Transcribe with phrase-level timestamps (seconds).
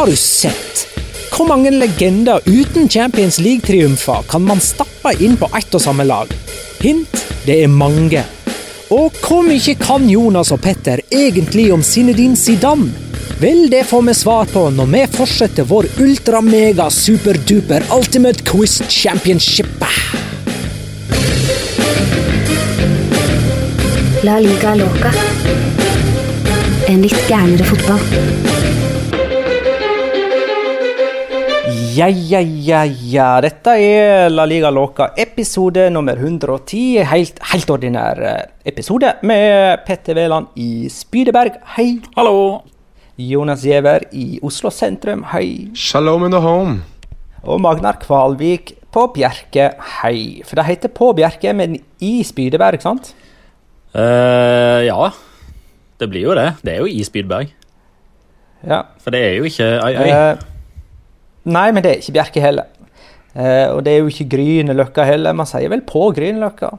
[0.00, 0.88] Har du sett?
[1.36, 6.30] Hvor mange legender uten Champions League-triumfer kan man stappe inn på ett og samme lag?
[6.80, 8.22] Hint det er mange.
[8.96, 12.88] Og hvor mye kan Jonas og Petter egentlig om Zinedine Zidane?
[13.42, 19.84] Vel, det får vi svar på når vi fortsetter vår ultra-mega-superduper ultimate quiz championship.
[24.24, 25.12] La liga loca.
[26.88, 28.59] En litt gærnere fotball.
[31.96, 33.28] Ja, ja, ja, ja.
[33.40, 37.00] Dette er La Liga Loca, episode nummer 110.
[37.08, 41.56] Helt, helt ordinær eh, episode med Petter Wæland i Spydeberg.
[41.76, 41.94] Hei.
[42.18, 42.60] Hallo!
[43.16, 45.24] Jonas Giæver i Oslo sentrum.
[45.32, 45.70] Hei.
[45.74, 46.76] Shalom in the home.
[47.42, 49.70] Og Magnar Kvalvik på Bjerke.
[50.02, 50.44] Hei.
[50.44, 53.14] For det heter på Bjerke, men i Spydeberg, sant?
[53.96, 55.10] Eh, ja,
[55.98, 56.50] det blir jo det.
[56.60, 57.56] Det er jo i Spydberg.
[58.68, 58.84] Ja.
[59.00, 60.08] For det er jo ikke ei ei.
[60.12, 60.46] Eh,
[61.44, 62.68] nei, men det er ikke Bjerke heller.
[63.34, 65.36] Eh, og det er jo ikke Grünerløkka heller.
[65.38, 66.72] Man sier vel på Grünerløkka.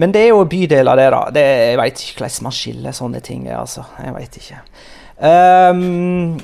[0.00, 1.20] Men det er jo bydeler der, da.
[1.34, 3.44] Det, jeg veit ikke hvordan man skiller sånne ting.
[3.52, 3.84] altså.
[4.00, 4.60] Jeg vet ikke.
[5.22, 6.40] Um,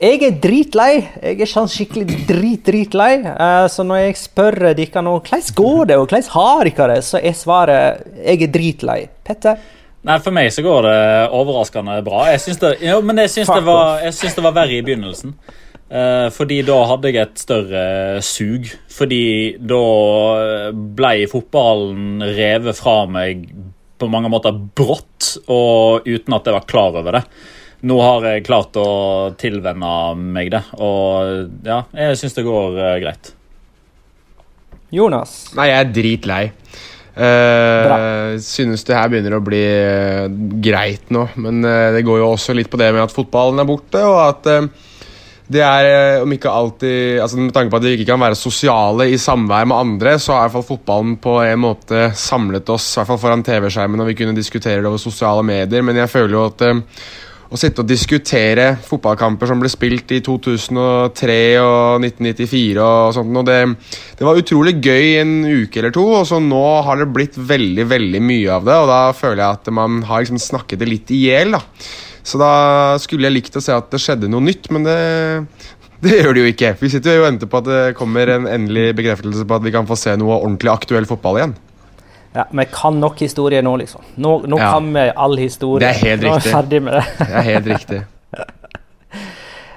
[0.00, 0.90] jeg er dritlei.
[1.20, 3.12] Jeg er sånn skikkelig drit, dritlei.
[3.26, 7.00] Uh, så når jeg spør dere nå hvordan går det, og hvordan har dere det,
[7.06, 9.00] så er svaret jeg er dritlei.
[9.26, 9.58] Petter?
[10.04, 10.96] Nei, For meg så går det
[11.32, 12.26] overraskende bra.
[12.32, 14.82] Jeg syns det, jo, men jeg syns det, var- jeg syns det var verre i
[14.84, 15.32] begynnelsen.
[15.88, 17.84] Eh, fordi da hadde jeg et større
[18.24, 18.70] sug.
[18.92, 19.24] Fordi
[19.60, 19.82] da
[20.72, 23.48] ble fotballen revet fra meg
[24.00, 27.22] på mange måter brått, og uten at jeg var klar over det.
[27.84, 28.88] Nå har jeg klart å
[29.38, 33.34] tilvenne meg det, og ja, jeg syns det går eh, greit.
[34.94, 35.36] Jonas?
[35.58, 36.44] Nei, jeg er dritlei.
[37.14, 40.24] Uh, synes det her begynner å bli uh,
[40.64, 43.68] greit nå, men uh, det går jo også litt på det med at fotballen er
[43.68, 44.66] borte, og at eh,
[45.54, 48.38] det er, eh, om ikke alltid altså Med tanke på at vi ikke kan være
[48.38, 52.70] sosiale i samvær med andre, så har i hvert fall fotballen på en måte samlet
[52.74, 56.02] oss, i hvert fall foran TV-skjermen, og vi kunne diskutere det over sosiale medier, men
[56.02, 56.80] jeg føler jo at eh,
[57.54, 63.46] å sitte og diskutere fotballkamper som ble spilt i 2003 og 1994 og sånt, og
[63.46, 63.58] det,
[64.18, 67.86] det var utrolig gøy en uke eller to, og så nå har det blitt veldig,
[67.92, 71.14] veldig mye av det, og da føler jeg at man har liksom snakket det litt
[71.14, 71.62] i hjel, da.
[72.24, 72.50] Så da
[73.02, 74.96] skulle jeg likt å se at det skjedde noe nytt, men det,
[76.00, 76.70] det gjør det jo ikke.
[76.80, 79.72] Vi sitter jo og venter på at det kommer en endelig bekreftelse på at vi
[79.74, 81.54] kan få se noe ordentlig aktuell fotball igjen.
[82.34, 84.02] Ja, Vi kan nok historie nå, liksom.
[84.16, 84.72] Nå, nå Ja.
[84.72, 85.84] kan vi all historie.
[85.84, 86.30] Det er helt riktig.
[86.30, 87.04] Nå er vi ferdig med det.
[87.20, 88.00] Det er helt riktig.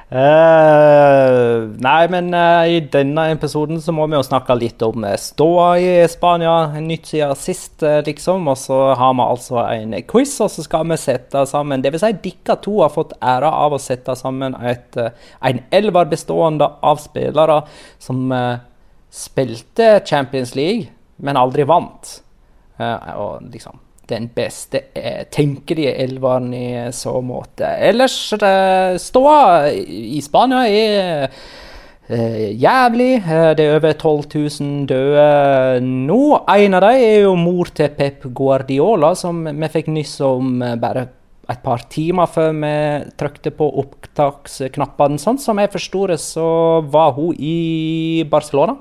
[0.07, 5.17] Eh, nei, men uh, i denne episoden så må vi jo snakke litt om eh,
[5.19, 6.53] ståa i Spania.
[6.79, 8.47] Nytt siden sist, uh, liksom.
[8.47, 12.13] Og så har vi altså en quiz, og så skal vi sette sammen vil si,
[12.23, 17.61] dere to har fått æra av å sette sammen et, en elver bestående av spillere
[17.99, 18.31] som
[19.11, 20.87] spilte Champions League,
[21.23, 22.15] men aldri vant.
[22.77, 27.69] Og liksom den beste eh, tenkelige elveren i så måte.
[27.89, 31.39] Ellers eh, ståa i Spania er
[32.07, 33.17] Uh, jævlig.
[33.19, 36.19] Uh, det er over 12 000 døde nå.
[36.53, 40.77] En av dem er jo mor til Pep Guardiola, som vi fikk nyss om uh,
[40.79, 41.03] bare
[41.51, 42.71] et par timer før vi
[43.19, 45.19] trykte på opptaksknappene.
[45.19, 46.47] Sånn som jeg forsto det, så
[46.87, 48.77] var hun i Barcelona.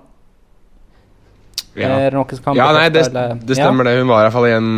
[1.76, 2.24] Ja.
[2.56, 3.06] Ja, nei, det,
[3.46, 3.98] det stemmer det.
[4.00, 4.74] Hun var i hvert fall i en,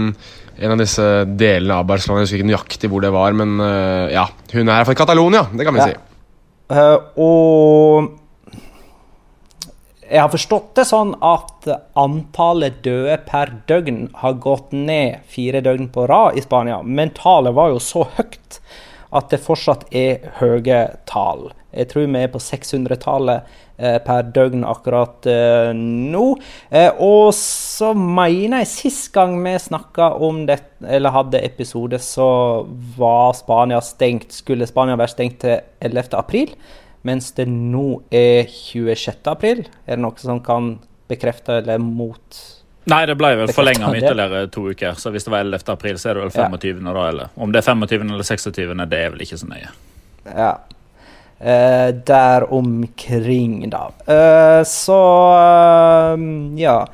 [0.59, 2.22] en av disse delene av Barcelona.
[2.22, 4.28] Jeg husker ikke nøyaktig hvor det var, men uh, ja.
[4.54, 5.98] Hun er fall i Catalonia, det kan vi si.
[6.69, 8.16] Uh, og
[10.09, 11.66] jeg har forstått det sånn at
[12.00, 17.56] antallet døde per døgn har gått ned fire døgn på rad i Spania, men tallet
[17.56, 18.60] var jo så høyt
[19.09, 21.50] at det fortsatt er høye tall.
[21.72, 23.59] Jeg tror vi er på 600-tallet eh,
[24.05, 26.25] per døgn akkurat eh, nå.
[26.71, 32.28] Eh, og så mener jeg sist gang vi snakka om dette, eller hadde episode, så
[32.98, 34.34] var Spania stengt.
[34.34, 36.10] Skulle Spania være stengt til 11.
[36.19, 36.53] april,
[37.07, 39.16] mens det nå er 26.
[39.30, 39.65] april.
[39.86, 40.77] Er det noe som kan
[41.09, 42.45] bekrefte eller mot
[42.89, 44.95] Nei, det ble vel forlenga med ytterligere to uker.
[44.97, 45.60] Så hvis det var 11.
[45.74, 46.47] april, så er det vel Ja.
[46.48, 46.78] 25.
[46.86, 48.07] da, eller om det er 25.
[48.15, 49.69] eller 26., det er vel ikke så nøye.
[50.24, 50.54] Ja.
[51.40, 53.92] Eh, der omkring, da.
[54.06, 56.18] Eh, så eh,
[56.58, 56.86] ja.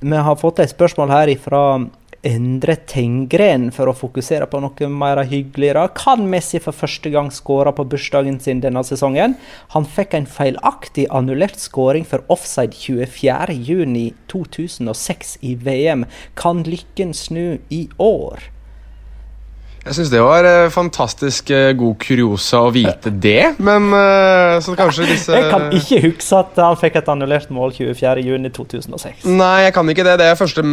[0.00, 1.80] Vi har fått et spørsmål her ifra
[2.22, 5.88] Endre Tengren for å fokusere på noe mer hyggeligere.
[5.96, 9.34] Kan Messi for første gang skåre på bursdagen sin denne sesongen?
[9.74, 16.04] Han fikk en feilaktig annullert skåring for offside 24.6.2006 i VM.
[16.38, 18.38] Kan lykken snu i år?
[19.80, 24.74] Jeg syns det var eh, fantastisk eh, god kuriosa å vite det, men eh, så
[24.76, 29.24] kanskje disse Jeg kan ikke huske at han fikk et annullert mål 24.6.2006.
[29.38, 30.18] Nei, jeg kan ikke det.
[30.20, 30.64] Det første,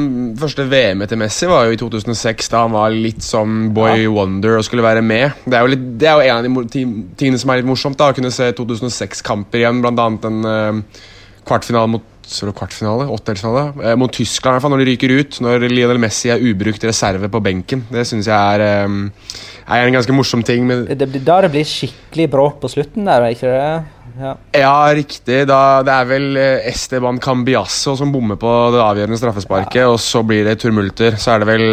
[0.43, 4.59] første VM-et til Messi var jo i 2006, da han var litt som boy wonder
[4.59, 5.39] og skulle være med.
[5.47, 6.85] Det er jo, litt, det er jo en av de mo- ti-
[7.17, 11.01] tingene som er litt morsomt, da, å kunne se 2006-kamper igjen, blant annet en uh,
[11.47, 13.07] kvartfinale mot så kvartfinale?
[13.11, 13.73] Åttedelsfinale?
[13.83, 15.39] Eh, mot Tyskland, i hvert fall, når de ryker ut.
[15.43, 17.85] Når Lionel Messi er ubrukt reserve på benken.
[17.91, 19.37] Det syns jeg er, eh,
[19.67, 20.67] er en ganske morsom ting.
[20.67, 23.85] Det blir da det blir skikkelig bråk på slutten der, er ikke det?
[24.17, 24.33] Ja.
[24.57, 25.45] Ja, riktig.
[25.45, 30.23] Da, det er vel eh, Esteban Cambiasso som bommer på det avgjørende straffesparket, og så
[30.25, 31.17] blir det turmulter.
[31.21, 31.65] Så er det vel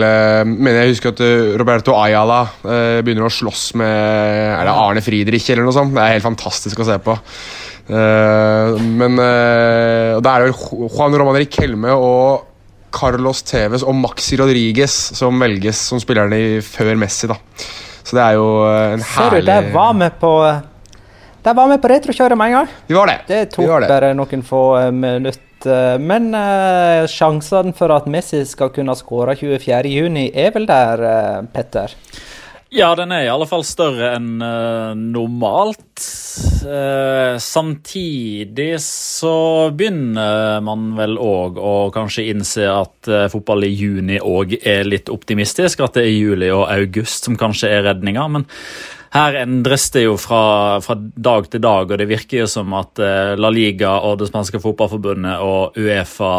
[0.44, 5.64] Mener jeg husker at Roberto Ayala begynner å slåss med Er det Arne Friedrich eller
[5.64, 5.94] noe sånt?
[5.94, 7.16] Det er helt fantastisk å se på.
[7.84, 12.46] Eh, men eh, Da er det vel Ju- Juan Roman Helme og
[12.94, 17.36] Carlos Tevez og Maxi Rodriguez som velges som spillerne før Messi, da.
[18.04, 20.32] Så det er jo en en Ser du, herlig der var vi på
[21.44, 22.68] Der var vi på retrokjøret med en gang.
[22.88, 23.18] Vi var det.
[23.28, 23.88] Det tok det.
[23.90, 25.98] bare noen få eh, minutter.
[25.98, 31.92] Men uh, sjansene for at Messi skal kunne skåre 24.6, er vel der, uh, Petter?
[32.74, 36.02] Ja, den er i alle fall større enn uh, normalt.
[36.66, 39.34] Uh, samtidig så
[39.70, 45.12] begynner man vel òg å kanskje innse at uh, fotball i juni òg er litt
[45.12, 45.84] optimistisk.
[45.86, 48.26] At det er juli og august som kanskje er redninga.
[48.40, 48.48] Men
[49.14, 52.98] her endres det jo fra, fra dag til dag, og det virker jo som at
[53.38, 56.32] La Liga og det spanske fotballforbundet og Uefa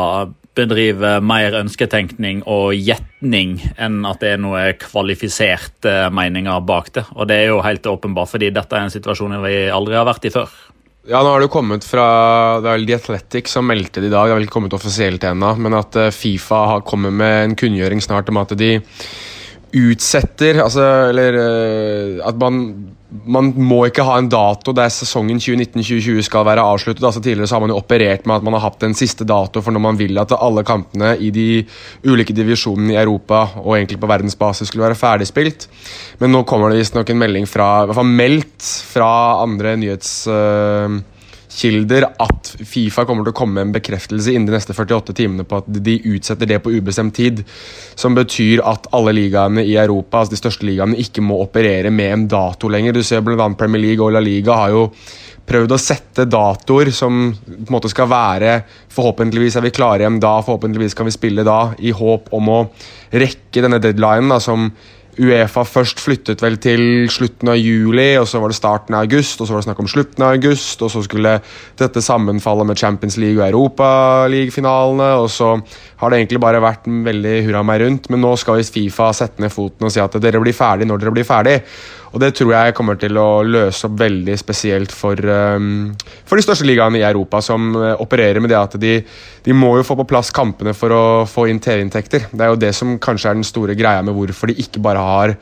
[0.56, 7.06] bedriver mer ønsketenkning og gjetning enn at det er noe kvalifiserte meninger bak det.
[7.16, 10.30] Og det er jo helt åpenbart, fordi dette er en situasjon vi aldri har vært
[10.30, 10.56] i før.
[11.06, 12.06] Ja, nå har det jo kommet fra
[12.63, 14.25] Det er vel The Athletic som meldte det i dag.
[14.25, 17.56] Det har vel ikke kommet offisielt ennå, men at eh, Fifa har kommet med en
[17.60, 18.72] kunngjøring snart om at de
[19.75, 22.62] utsetter Altså, eller eh, At man
[23.24, 27.04] man må ikke ha en dato der sesongen 2019-2020 skal være avsluttet.
[27.06, 29.62] altså Tidligere så har man jo operert med at man har hatt en siste dato
[29.63, 31.48] for når man vil at alle kampene i de
[32.06, 35.68] ulike divisjonene i Europa og egentlig på verdensbasis skulle være ferdigspilt.
[36.19, 39.12] Men nå kommer det visstnok en melding fra, i hvert fall meldt fra
[39.45, 39.77] andre
[41.56, 45.46] nyhetskilder at Fifa kommer til å komme med en bekreftelse innen de neste 48 timene
[45.46, 47.44] på at de utsetter det på ubestemt tid.
[47.96, 52.13] Som betyr at alle ligaene i Europa, altså de største ligaene, ikke må operere med
[52.13, 52.94] en dato lenger.
[52.94, 53.50] Du ser bl.a.
[53.56, 54.90] Premier League og La Liga har jo
[55.46, 58.63] prøvd å sette datoer som på en måte skal være
[58.96, 62.60] Forhåpentligvis er vi klare igjen da, forhåpentligvis kan vi spille da, i håp om å
[63.12, 64.69] rekke denne deadlinen da, som
[65.15, 69.39] Uefa først flyttet vel til slutten av juli, og så var det starten av august,
[69.39, 71.38] og så var det snakk om slutten av august, og så skulle
[71.79, 75.53] dette sammenfalle med Champions League og Europaliga-finalene, og så
[76.00, 79.44] har det egentlig bare vært veldig hurra meg rundt, men nå skal visst Fifa sette
[79.44, 81.59] ned foten og si at dere blir ferdig når dere blir ferdig.
[82.15, 85.89] Og det tror jeg kommer til å løse opp veldig spesielt for, um,
[86.24, 88.94] for de største ligaene i Europa, som uh, opererer med det at de,
[89.44, 92.30] de må jo få på plass kampene for å få inn TV-inntekter.
[92.31, 95.03] Det er jo det som kanskje er den store greia med hvorfor de ikke bare
[95.03, 95.36] har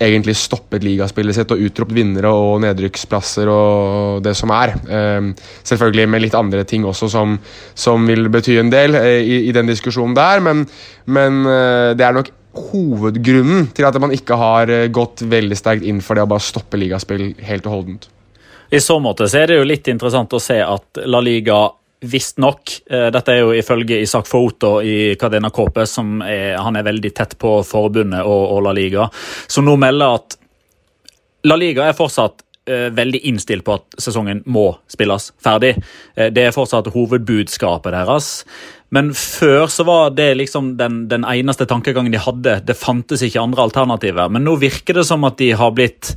[0.00, 4.74] egentlig stoppet ligaspillet sitt og utropt vinnere og nedrykksplasser og det som er.
[4.88, 5.32] Um,
[5.66, 7.36] selvfølgelig med litt andre ting også som,
[7.74, 10.64] som vil bety en del uh, i, i den diskusjonen der, men,
[11.04, 15.84] men uh, det er nok hovedgrunnen til at man ikke har eh, gått veldig sterkt
[15.86, 18.08] inn for det å bare stoppe ligaspill helt og holdent.
[18.70, 21.62] I så måte så er det jo litt interessant å se at La Liga
[22.00, 26.86] visstnok eh, Dette er jo ifølge Isak Foto i Cadena Cope, som er, han er
[26.86, 29.08] veldig tett på forbundet og, og La Liga,
[29.46, 30.38] som nå melder at
[31.48, 35.74] La Liga er fortsatt eh, veldig innstilt på at sesongen må spilles ferdig.
[36.16, 38.30] Eh, det er fortsatt hovedbudskapet deres.
[38.92, 42.58] Men før så var det liksom den, den eneste tankegangen de hadde.
[42.66, 44.32] Det fantes ikke andre alternativer.
[44.32, 46.16] Men nå virker det som at de har blitt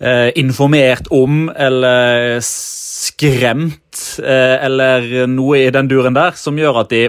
[0.00, 6.94] eh, informert om eller skremt eh, eller noe i den duren der, som gjør at
[6.94, 7.04] de,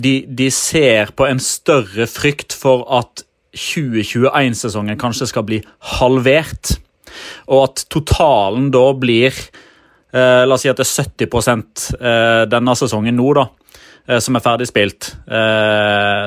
[0.00, 3.24] de, de ser på en større frykt for at
[3.56, 5.60] 2021-sesongen kanskje skal bli
[5.98, 6.76] halvert.
[7.50, 12.76] Og at totalen da blir eh, La oss si at det er 70 eh, denne
[12.78, 13.48] sesongen nå, da
[14.06, 15.10] eh, som er ferdigspilt,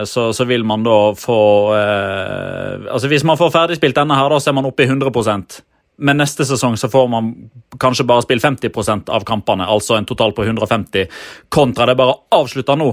[0.09, 1.39] så, så, vil man da få
[1.73, 5.11] Altså Hvis man får ferdigspilt denne, her da, så er man oppe i 100
[5.97, 7.31] men neste sesong så får man
[7.79, 11.07] kanskje bare spille 50% av kampene, altså en total på 150,
[11.49, 12.91] kontra det bare avslutta nå.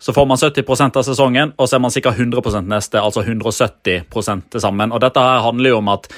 [0.00, 4.06] Så får man 70% av sesongen, og så er man sikkert 100% neste, altså 170
[4.50, 4.94] til sammen.
[4.96, 6.08] Og dette her handler jo om at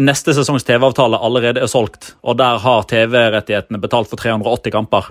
[0.00, 5.10] neste sesongs TV-avtale allerede er solgt, og der har TV-rettighetene betalt for 380 kamper.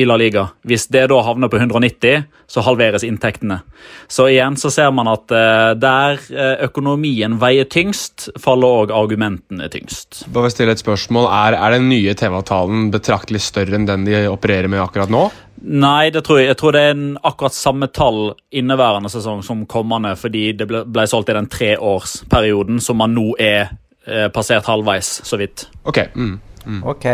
[0.00, 0.46] I La Liga.
[0.64, 3.60] Hvis det da havner på 190, så halveres inntektene.
[4.08, 9.68] Så igjen så ser man at uh, der uh, økonomien veier tyngst, faller òg argumentene
[9.72, 10.24] tyngst.
[10.32, 11.28] Bare stille et spørsmål.
[11.28, 15.26] Er, er den nye TV-avtalen betraktelig større enn den de opererer med akkurat nå?
[15.60, 16.48] Nei, det tror jeg.
[16.48, 18.22] jeg tror det er en akkurat samme tall
[18.56, 23.34] inneværende sesong som kommende, fordi det ble, ble solgt i den treårsperioden som man nå
[23.36, 23.74] er
[24.06, 25.66] eh, passert halvveis, så vidt.
[25.84, 26.00] Ok.
[26.16, 26.38] Mm.
[26.64, 26.80] Mm.
[26.88, 27.06] Ok.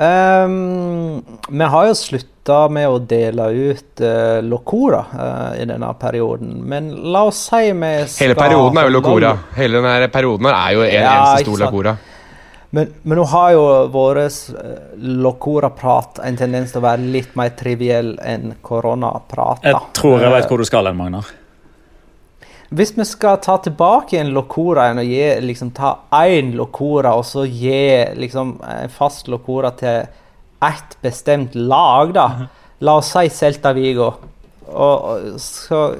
[0.00, 6.54] Um, vi har jo slutta med å dele ut uh, Locora uh, i denne perioden,
[6.64, 9.34] men la oss si vi skal Hele perioden er jo Locora.
[9.58, 11.60] Hele denne perioden er jo en Ja, eneste stor.
[11.66, 11.96] Locora.
[12.70, 14.72] Men, men nå har jo vår uh,
[15.26, 19.66] Locora-prat en tendens til å være litt mer triviell enn koronaprat.
[19.68, 21.28] Jeg tror jeg Eh, vet hvor du skal hen, Magnar.
[22.70, 27.42] Hvis vi skal ta tilbake en Locora og gi, liksom, ta én Locora og så
[27.42, 30.04] gi liksom, en fast Locora til
[30.62, 32.26] ett bestemt lag, da.
[32.86, 34.12] La oss si Celta Vigo.
[34.70, 35.90] Og, og så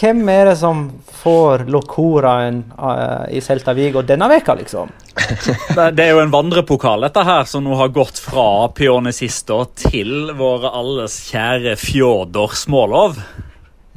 [0.00, 0.86] Hvem er det som
[1.20, 4.88] får Locoraen uh, i Celta Vigo denne veka, liksom?
[5.76, 10.72] Det er jo en vandrepokal dette her, som nå har gått fra Pionicisto til våre
[10.80, 13.20] alles kjære Fjodor Smålov.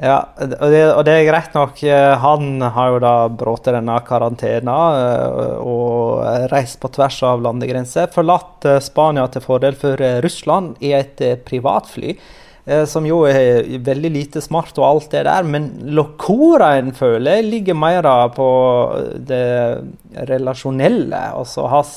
[0.02, 1.78] Ja, og det, og det er greit nok.
[1.86, 8.10] eh, Han har jo da brutt denne karantena eh, og reist på tvers av landegrenser.
[8.14, 12.18] Forlatt eh, Spania til fordel for Russland i et privatfly.
[12.88, 15.66] Som jo er veldig lite smart og alt det der, men
[15.98, 18.46] Locoraen føler jeg ligger mer på
[19.28, 19.84] det
[20.32, 21.92] relasjonelle, altså hans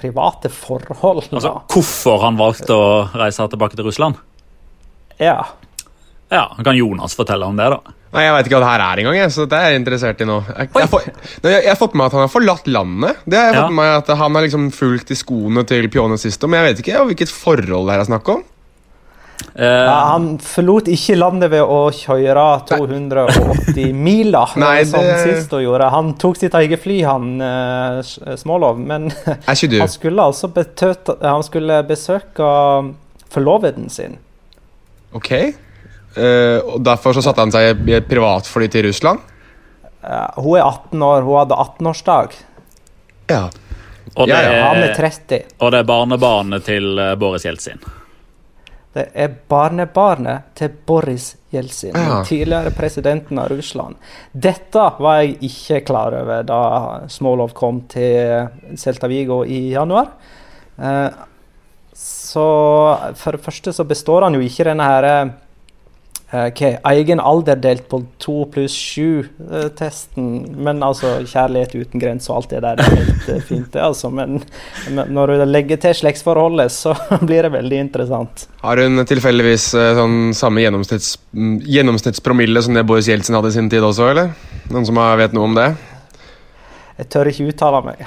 [0.00, 1.28] private forhold.
[1.28, 1.52] Altså.
[1.68, 4.16] Hvorfor han valgte å reise tilbake til Russland?
[5.20, 5.42] Ja.
[6.30, 7.80] Ja, Kan Jonas fortelle om det, da?
[8.14, 10.26] Nei, Jeg vet ikke hva det her er engang, så det er jeg interessert i
[10.26, 10.36] nå.
[10.50, 11.04] Jeg, jeg, får,
[11.42, 13.20] jeg, jeg har fått med meg at han har forlatt landet.
[13.26, 13.60] Det har jeg Ja.
[13.66, 16.68] fått med meg at Han har liksom fulgt i skoene til Pione Sisto, men jeg
[16.74, 18.42] vet ikke hvilket forhold det her er snakk om.
[19.56, 25.50] Uh, Ja, han forlot ikke landet ved å kjøre 280 miler, Nei, som det- sist
[25.54, 25.88] han gjorde.
[25.90, 28.02] Han tok sitt eget fly, han uh,
[28.36, 29.78] Smålov, men Er ikke du?
[29.84, 32.50] han skulle altså betøte, han skulle besøke
[33.32, 34.18] forloveden sin.
[35.14, 35.30] Ok.
[36.16, 39.22] Eh, og Derfor så satte han seg i et privatfly til Russland?
[40.00, 42.36] Uh, hun er 18 år, hun hadde 18-årsdag.
[43.30, 43.44] Ja.
[44.14, 44.62] og, det ja, ja.
[44.66, 45.40] Han er er, 30.
[45.60, 47.82] og det er barnebarnet til eh, Boris Jeltsin.
[48.90, 52.24] Det er barnebarnet til Boris Jeltsin, Ja.
[52.26, 54.00] tidligere presidenten av Russland.
[54.32, 56.62] Dette var jeg ikke klar over da
[57.06, 58.48] Smolov kom til
[58.80, 60.10] Celta Vigo i januar.
[60.80, 61.12] Uh,
[61.94, 62.48] så
[63.20, 65.30] for det første så består han jo ikke denne her
[66.32, 70.30] eh, hva, egen alder delt på to pluss sju-testen.
[70.62, 74.12] Men altså, kjærlighet uten grenser og alt det der er helt eh, fint, det, altså.
[74.14, 74.40] Men,
[74.90, 76.94] men når du legger til slektsforholdet, så
[77.28, 78.46] blir det veldig interessant.
[78.64, 83.58] Har hun tilfeldigvis eh, sånn samme gjennomsnitts, mm, gjennomsnittspromille som det Boris Jeltsin hadde i
[83.58, 84.34] sin tid også, eller?
[84.70, 85.72] Noen som vet noe om det?
[87.00, 88.00] Jeg tør ikke uttale meg.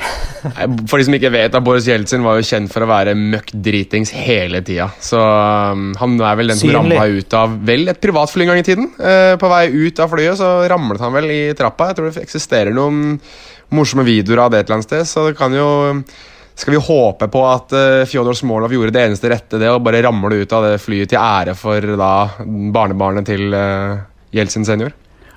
[0.90, 4.12] For de som ikke vet, Boris Jeltsin var jo kjent for å være møkk dritings
[4.14, 4.90] hele tida.
[5.02, 8.62] Så um, han er vel den som ramla ut av vel et privatfly en gang
[8.62, 8.92] i tiden.
[9.00, 11.90] Uh, på vei ut av flyet så ramlet han vel i trappa.
[11.90, 13.18] Jeg tror det eksisterer noen
[13.74, 15.68] morsomme videoer av det et eller annet sted, så det kan jo
[16.54, 20.04] skal vi håpe på at uh, Fjodor Smolov gjorde det eneste rette, det å bare
[20.06, 22.14] ramle ut av det flyet til ære for da
[22.46, 24.04] barnebarnet til uh,
[24.38, 24.94] Jeltsin senior?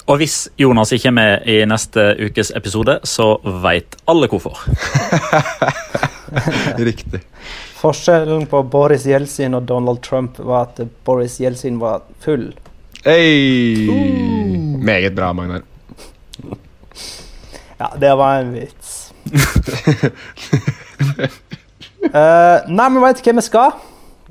[0.07, 3.33] Og hvis Jonas ikke er med i neste ukes episode, så
[3.65, 4.61] veit alle hvorfor.
[6.89, 7.21] Riktig.
[7.81, 12.53] Forskjellen på Boris Jeltsin og Donald Trump var at Boris Jeltsin var full.
[13.05, 13.87] Hei!
[14.79, 15.67] Meget bra, Magnar.
[17.77, 19.13] Ja, det var en vits.
[22.09, 23.75] uh, nei, men veit du hva vi skal?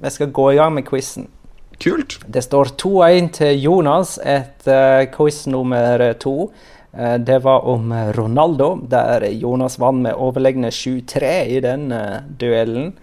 [0.01, 1.27] Vi skal gå i gang med quizen.
[1.79, 2.20] Kult.
[2.27, 6.51] Det står 2-1 til Jonas etter quiz nummer to.
[6.96, 12.94] Eh, Det var om Ronaldo, der Jonas vant med overlegne 7-3 i den eh, duellen.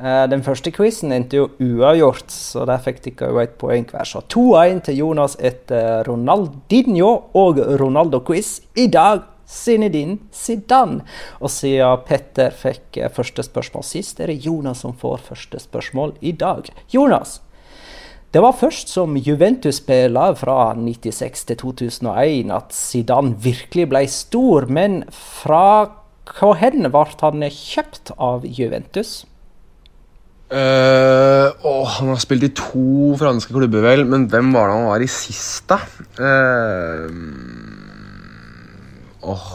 [0.00, 4.04] Eh, Den første quizen endte jo uavgjort, så der fikk dere jo et poeng hver.
[4.04, 8.60] Så 2-1 til Jonas etter Ronaldinho og Ronaldo-quiz.
[8.76, 11.04] I dag Zinedine Zidane.
[11.40, 16.16] Og siden Petter fikk eh, første spørsmål sist, er det Jonas som får første spørsmål
[16.20, 16.66] i dag.
[16.92, 17.40] Jonas,
[18.36, 24.98] det var først som Juventus-spiller fra 96 til 2001 at Zidane virkelig ble stor, men
[25.08, 25.86] fra
[26.36, 29.22] hvor hen ble han kjøpt av Juventus?
[30.52, 34.04] Uh, oh, han har spilt i to franske klubber, vel.
[34.04, 35.80] Men hvem var det han var i sist, da?
[36.20, 37.08] Uh,
[39.32, 39.48] oh,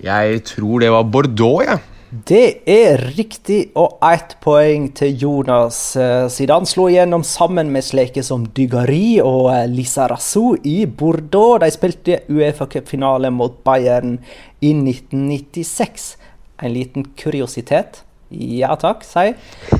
[0.00, 1.84] jeg tror det var Bordeaux, jeg.
[2.12, 5.96] Det er riktig, og ett poeng til Jonas.
[6.28, 11.56] siden han slo igjennom sammen med sleke som Dygari og eh, Lisa Rassou i Bordeaux.
[11.62, 14.18] De spilte Uefa Cup-finale mot Bayern
[14.60, 16.18] i 1996.
[16.60, 18.02] En liten kuriositet.
[18.28, 19.32] Ja takk, sier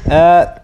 [0.08, 0.61] uh,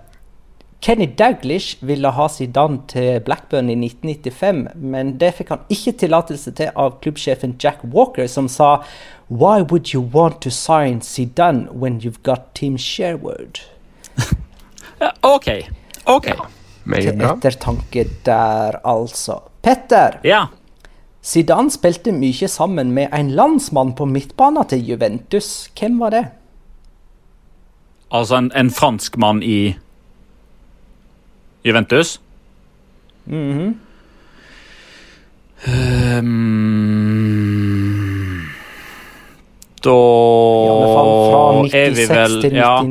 [0.80, 6.52] Kenny Daglish ville ha Zidane til Blackburn i 1995, men det fikk han ikke tillatelse
[6.54, 8.84] til av klubbsjefen Jack Walker, som sa
[9.28, 13.58] Why would you want to sign Zidane when you've got Team Sherwood?
[15.34, 15.50] OK.
[16.06, 16.30] OK.
[16.30, 16.46] Ja.
[16.88, 19.40] Til ettertanke der, altså.
[19.62, 20.20] Petter.
[20.24, 20.46] Ja.
[21.22, 25.68] Zidane spilte mye sammen med en landsmann på midtbanen til Juventus.
[25.74, 26.24] Hvem var det?
[28.14, 29.74] Altså en, en franskmann i
[31.68, 32.20] Juventus?
[33.28, 33.74] Mm -hmm.
[36.18, 37.48] um,
[39.82, 39.90] da
[41.72, 42.84] er vi vel ja,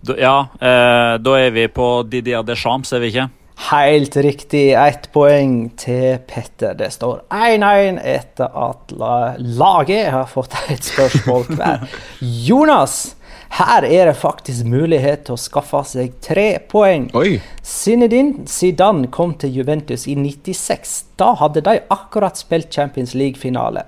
[0.00, 3.28] da, Ja, eh, da er vi på Didier Deschamps, er vi ikke?
[3.70, 4.72] Helt riktig.
[4.72, 6.74] Ett poeng til Petter.
[6.74, 8.94] Det står 1-1 etter at
[9.38, 11.84] laget har fått et spørsmål hver.
[12.48, 13.16] Jonas!
[13.58, 17.08] Her er det faktisk mulighet til å skaffe seg tre poeng.
[17.18, 17.40] Oi.
[17.66, 20.92] Zinedine Zidane kom til Juventus i 96.
[21.18, 23.84] Da hadde de akkurat spilt Champions League-finale.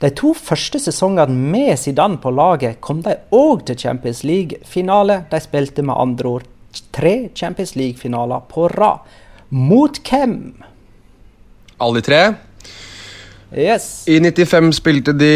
[0.00, 5.22] De to første sesongene med Zidane på laget kom de òg til Champions League-finale.
[5.30, 6.48] De spilte med andre ord
[6.92, 9.06] tre Champions League-finaler på rad.
[9.50, 10.38] Mot hvem?
[11.80, 12.22] Alle de tre?
[13.54, 14.08] Yes.
[14.08, 15.34] I 95 spilte de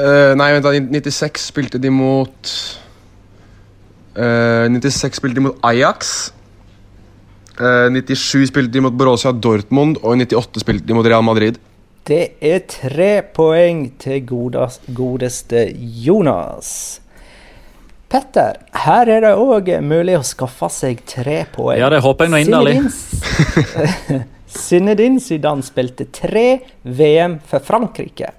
[0.00, 0.72] uh, Nei, vent da.
[0.72, 2.54] 96 spilte de mot
[4.10, 6.32] Uh, 96 spilte de mot Ajax.
[7.60, 11.60] Uh, 97 spilte de mot Borussia Dortmund, og 98 spilte de mot Real Madrid.
[12.06, 16.72] Det er tre poeng til godest, godeste Jonas.
[18.10, 21.78] Petter, her er det òg mulig å skaffe seg tre poeng.
[21.78, 22.80] Ja, det håper jeg nå inderlig.
[24.50, 26.48] Zinedine Zidane spilte tre
[26.82, 28.32] VM for Frankrike.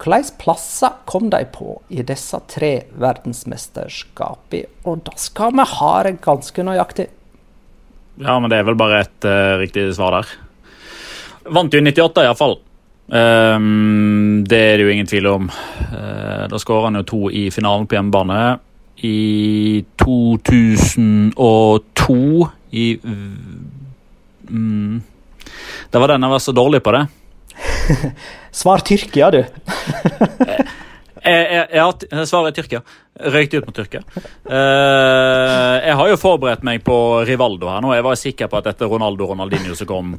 [0.00, 4.64] Hvilke plasser kom de på i disse tre verdensmesterskapene?
[4.88, 7.06] Og da skal vi ha det ganske nøyaktig.
[8.20, 10.26] Ja, men det er vel bare et uh, riktig svar der.
[11.52, 12.56] Vant jo i 98, iallfall.
[13.10, 15.44] Um, det er det jo ingen tvil om.
[15.92, 18.40] Uh, da skåra han jo to i finalen på hjemmebane.
[19.04, 25.00] I 2002 i mm,
[25.90, 27.04] Det var den jeg var så dårlig på det.
[28.60, 29.44] Svar Tyrkia, du.
[31.24, 31.92] ja,
[32.26, 32.82] svaret er Tyrkia.
[33.20, 34.02] Røykte ut mot Tyrkia.
[34.48, 36.96] Uh, jeg har jo forberedt meg på
[37.28, 37.92] Rivaldo her nå.
[37.96, 40.16] Jeg var sikker på at etter Ronaldo Ronaldinho så kom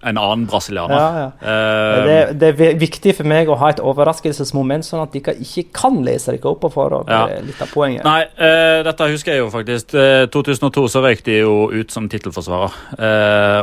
[0.00, 0.96] en annen brasilianer.
[0.96, 1.26] Ja, ja.
[1.42, 5.66] Uh, det, det, er viktig for meg å ha et overraskelsesmoment, sånn at de ikke
[5.76, 7.10] kan lese dere opp på forhånd.
[7.10, 7.26] Ja.
[7.44, 8.06] litt av poenget.
[8.06, 9.92] Nei, uh, dette husker jeg jo faktisk.
[9.92, 12.78] Uh, 2002 så røyk de jo ut som tittelforsvarer.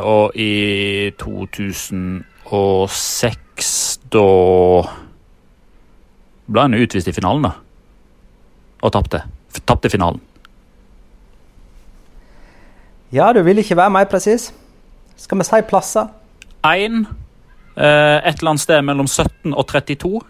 [0.06, 4.24] og i 2000 og seks, da
[6.48, 7.52] ble han utvist i finalen, da.
[8.82, 9.22] Og tapte.
[9.66, 10.20] Tapte finalen.
[13.12, 14.50] Ja, du vil ikke være mer presis.
[15.18, 16.10] Skal vi si plasser?
[16.64, 17.06] Én.
[17.78, 20.20] Eh, et eller annet sted mellom 17 og 32.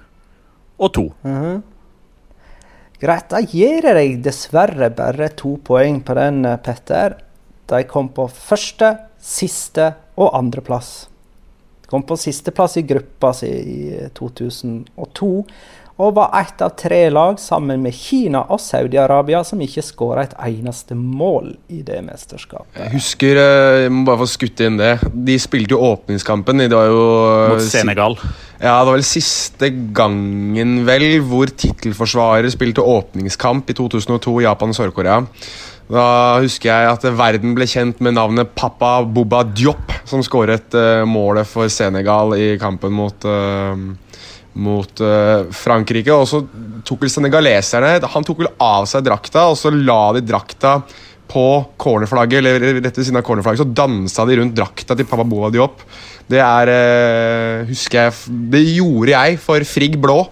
[0.78, 1.12] Og to.
[1.22, 1.62] Mm -hmm.
[3.00, 7.16] Greit, da gir jeg deg dessverre bare to poeng på den, eh, Petter.
[7.66, 11.08] De kom på første, siste og andreplass.
[11.88, 15.28] Kom på sisteplass i gruppa si i 2002.
[15.98, 20.36] Og var ett av tre lag sammen med Kina og Saudi-Arabia som ikke skåra et
[20.46, 22.76] eneste mål i det mesterskapet.
[22.84, 24.92] Jeg husker, eh, jeg må bare få skutt inn det.
[25.10, 26.62] De spilte jo åpningskampen.
[26.62, 28.14] Det var jo eh, Mot Senegal.
[28.60, 34.70] Ja, det var vel siste gangen, vel, hvor tittelforsvarer spilte åpningskamp i 2002 i Japan
[34.70, 35.18] og Sør-Korea.
[35.88, 41.06] Da husker jeg at verden ble kjent med navnet Papa Boba Diop, som skåret uh,
[41.08, 43.72] målet for Senegal i kampen mot, uh,
[44.60, 46.12] mot uh, Frankrike.
[46.12, 46.42] Og så
[46.84, 50.76] tok vel senegaleserne Han tok vel av seg drakta, og så la de drakta
[51.28, 51.46] på
[51.80, 55.48] cornerflagget, eller rett ved siden av cornerflagget, så dansa de rundt drakta til Papa Boba
[55.52, 55.80] Diop.
[56.28, 60.26] Det er husker jeg Det gjorde jeg for Frigg Blå.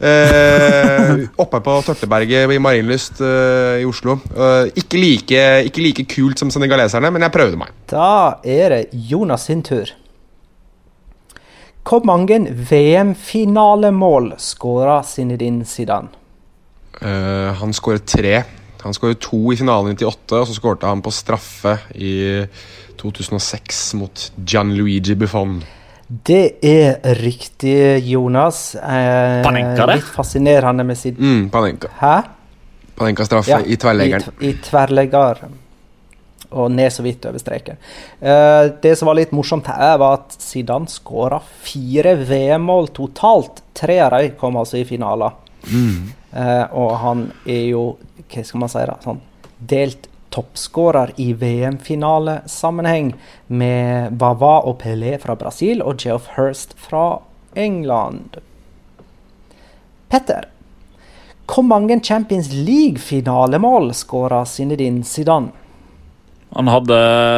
[0.00, 4.16] Eh, oppe på Tørteberget i Marienlyst eh, i Oslo.
[4.32, 7.74] Eh, ikke, like, ikke, like, kult som senegaleserne, men jeg prøvde meg.
[7.92, 9.92] Da er det Jonas sin tur.
[11.84, 16.08] Hvor mange VM-finalemål skåra Zinedine Zidane?
[17.00, 18.42] Uh, han skåret tre.
[18.82, 22.12] Han skåret to i finalen i 98, og så skårte han på straffe i
[23.00, 25.60] 2006 mot Gianluigi Buffon.
[26.10, 28.74] Det er riktig, Jonas.
[28.74, 30.00] Eh, Panenka, det?
[30.00, 31.88] Litt fascinerende med sin Mm, Panenka.
[32.00, 32.16] Hæ?
[32.98, 34.34] Panenka straffe i tverrleggeren.
[34.40, 35.44] I, i tverrlegger.
[36.50, 37.78] Og ned så vidt over streken.
[38.18, 43.62] Eh, det som var litt morsomt her, var at Zidane skåra fire VM-mål totalt.
[43.78, 45.38] Tre av dem kom altså i finaler.
[45.70, 47.84] Eh, og han er jo,
[48.26, 49.22] hva skal man si, da, sånn
[49.60, 53.14] delt toppskårer i VM-finalesammenheng
[53.46, 57.20] med Bava og Pelé fra Brasil og Geoff Hurst fra
[57.58, 58.38] England.
[60.10, 60.46] Petter,
[61.50, 65.50] hvor mange Champions League-finalemål skåra Zinedine Zidane?
[66.54, 66.96] Han hadde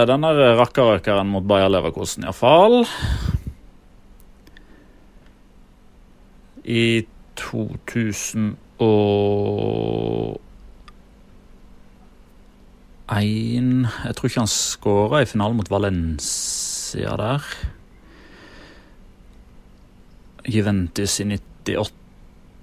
[0.09, 2.87] den der rakkerøkeren mot Bayer Leverkosen, iallfall.
[6.64, 7.05] I
[13.09, 17.43] 2001 Jeg tror ikke han skåra i finalen mot Valencia der.
[20.49, 21.99] Juventus i 98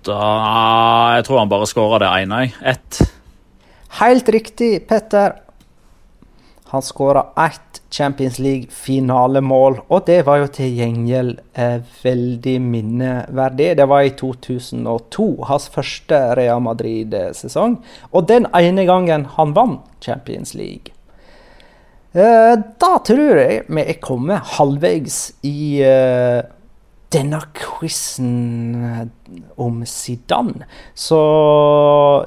[0.09, 2.37] Ah, Jeg tror han bare skåra det ene.
[2.45, 2.53] jeg.
[2.63, 3.01] Ett.
[3.99, 5.33] Helt riktig, Petter.
[6.69, 13.71] Han skåra ett Champions League-finalemål, og det var jo til gjengjeld eh, veldig minneverdig.
[13.79, 17.79] Det var i 2002, hans første Real Madrid-sesong.
[18.13, 20.93] Og den ene gangen han vant Champions League.
[22.13, 26.41] Eh, da tror jeg vi er kommet halvveis i eh,
[27.09, 29.09] denne quizen
[29.55, 30.65] om Zidane.
[30.93, 31.19] Så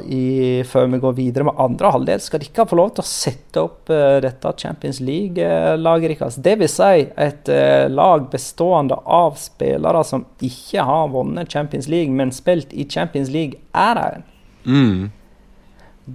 [0.07, 3.63] i, før vi går videre med andre halvdel, skal dere få lov til å sette
[3.63, 6.41] opp uh, dette Champions League-laget deres.
[6.43, 12.11] Det vil si et uh, lag bestående av spillere som ikke har vunnet Champions League,
[12.11, 14.27] men spilt i Champions League-æraen.
[14.67, 15.13] Mm.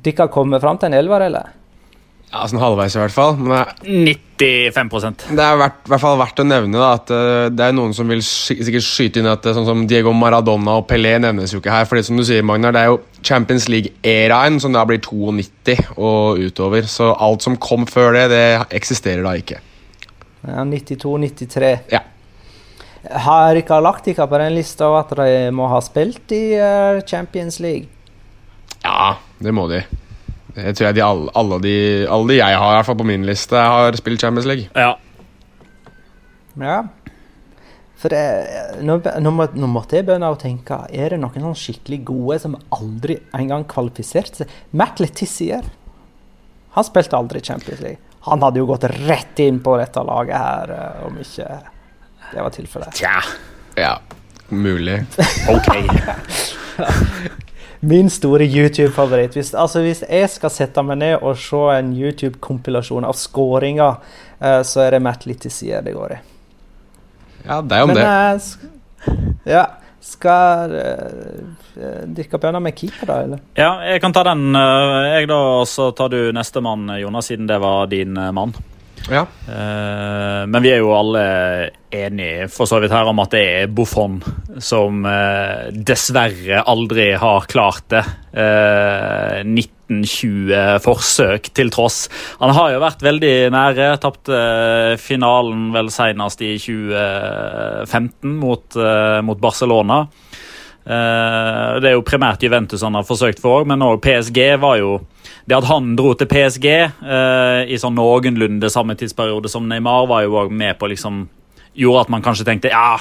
[0.04, 1.56] Dere kommer fram til en elver, eller?
[2.28, 3.38] Ja, sånn halvveis i hvert fall.
[3.40, 4.18] Men det,
[4.76, 7.76] 95% det er verdt, i hvert fall verdt å nevne da, at eh, det er
[7.78, 11.16] noen som vil sky sikkert skyte inn at eh, sånn som Diego Maradona og Pelé
[11.24, 11.88] nevnes jo ikke her.
[11.90, 15.78] For det som du sier, Magnar, det er jo Champions League-eraen som da blir 92
[15.96, 16.90] og utover.
[16.92, 18.46] Så alt som kom før det, det
[18.78, 19.62] eksisterer da ikke.
[20.44, 21.74] Ja, 92-93.
[21.96, 22.04] Ja.
[23.24, 27.62] Har ikke lagt dere på den lista at de må ha spilt i eh, Champions
[27.64, 27.88] League?
[28.84, 29.82] Ja, det må de.
[30.58, 31.74] Det tror jeg de alle, alle, de,
[32.10, 34.66] alle de jeg har i hvert fall på min liste, har spilt Champions League.
[34.74, 34.96] Ja.
[36.58, 36.80] Ja.
[37.98, 38.22] For det,
[38.86, 42.38] nå, nå, må, nå måtte jeg begynne å tenke Er det noen sånn skikkelig gode
[42.44, 44.52] som aldri engang kvalifiserte seg?
[44.78, 45.66] Matt Letizier.
[46.78, 48.02] Han spilte aldri Champions League.
[48.28, 51.50] Han hadde jo gått rett inn på dette laget her eh, om ikke
[52.28, 52.98] det var tilfellet.
[52.98, 53.18] Tja.
[53.78, 53.96] Ja,
[54.50, 55.04] mulig.
[55.54, 55.70] Ok.
[57.80, 59.36] Min store YouTube-favoritt.
[59.38, 64.00] Hvis, altså, hvis jeg skal sette meg ned og se en YouTube-kompilasjon av skåringer,
[64.42, 66.22] eh, så er det Matt Letizier det går i.
[67.46, 68.08] Ja, det er jo om Men det.
[68.08, 68.74] eh, sk
[69.48, 69.66] ja,
[70.08, 71.44] skal uh,
[72.16, 73.16] dere begynne med keeper, da?
[73.24, 73.40] eller?
[73.60, 77.48] Ja, jeg kan ta den, eh, jeg da, og så tar du nestemann, Jonas, siden
[77.48, 78.56] det var din mann.
[79.08, 79.24] Ja.
[79.48, 81.24] Uh, men vi er jo alle
[81.94, 84.20] enige for så vidt her om at det er Buffon
[84.60, 88.04] som uh, dessverre aldri har klart det.
[88.36, 89.46] Uh,
[89.88, 92.08] 1920 forsøk til tross.
[92.42, 93.90] Han har jo vært veldig nære.
[94.04, 100.04] Tapte eh, finalen vel senest i 2015 mot, eh, mot Barcelona.
[100.88, 104.98] Eh, det er jo primært Juventus han har forsøkt for, men òg PSG var jo
[105.48, 110.26] Det at han dro til PSG eh, i sånn noenlunde samme tidsperiode som Neymar, var
[110.26, 111.26] jo òg med på liksom
[111.78, 112.98] Gjorde at man kanskje tenkte ja,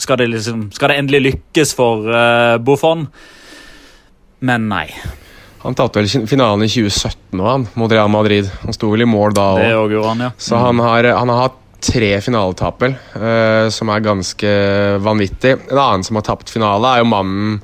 [0.00, 3.04] skal det, liksom, skal det endelig lykkes for eh, Buffon?
[4.40, 4.86] Men nei.
[5.60, 8.48] Han tapte vel finalen i 2017 nå, han, mot Real Madrid.
[8.64, 9.92] Han sto vel i mål da òg.
[9.92, 10.30] ja.
[10.40, 14.52] Så han har, han har hatt tre finaletap, eh, som er ganske
[15.04, 15.58] vanvittig.
[15.70, 17.58] En annen som har tapt finale, er jo mannen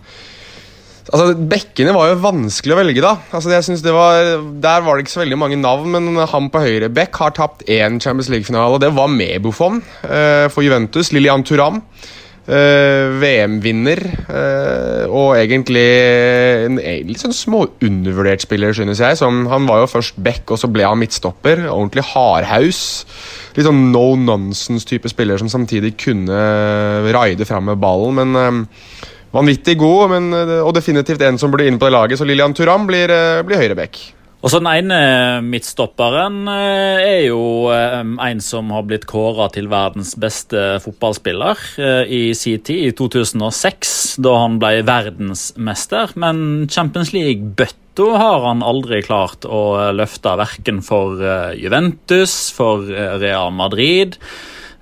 [1.10, 3.16] Altså, Bekkene var jo vanskelig å velge, da.
[3.34, 4.20] Altså, jeg synes det var,
[4.62, 7.64] Der var det ikke så veldig mange navn, men han på høyre bekk har tapt
[7.66, 11.10] én Champions League-finale, og det var med Buffon eh, for Juventus.
[11.16, 11.82] Lilian Turam.
[12.50, 15.84] eh, VM-vinner, eh, og egentlig
[16.66, 19.18] en en litt sånn småundervurdert spiller, synes jeg.
[19.20, 21.66] Som, han var jo først back, og så ble han midtstopper.
[21.70, 22.82] Ordentlig hardhaus.
[23.56, 26.40] Litt sånn no nonsense-type spiller som samtidig kunne
[27.14, 31.68] raide fram med ballen, men eh, Vanvittig god, men, eh, og definitivt en som burde
[31.70, 34.14] inn på det laget, så Lilian Turam blir, eh, blir høyreback.
[34.42, 40.14] Og så Den ene midtstopperen eh, er jo en som har blitt kåra til verdens
[40.16, 41.56] beste fotballspiller
[42.08, 46.16] i sin tid, i 2006, da han ble verdensmester.
[46.16, 51.20] Men Champions League-bøtta har han aldri klart å løfte, verken for
[51.54, 52.88] Juventus, for
[53.20, 54.16] Real Madrid.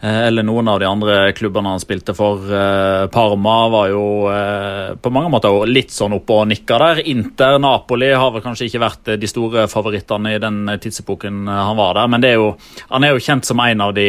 [0.00, 2.44] Eh, eller noen av de andre klubbene han spilte for.
[2.54, 7.00] Eh, Parma var jo eh, på mange måter litt sånn oppe og nikka der.
[7.10, 11.98] Inter, Napoli har vel kanskje ikke vært de store favorittene i den tidsepoken han var
[11.98, 12.52] der, men er jo,
[12.92, 14.06] han er jo kjent som en av de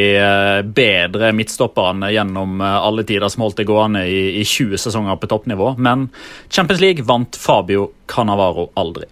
[0.75, 5.73] bedre midtstopperne gjennom alle tider som holdt det gående i, i 20 sesonger på toppnivå.
[5.81, 6.09] Men
[6.49, 9.09] Champions League vant Fabio Cannavaro aldri.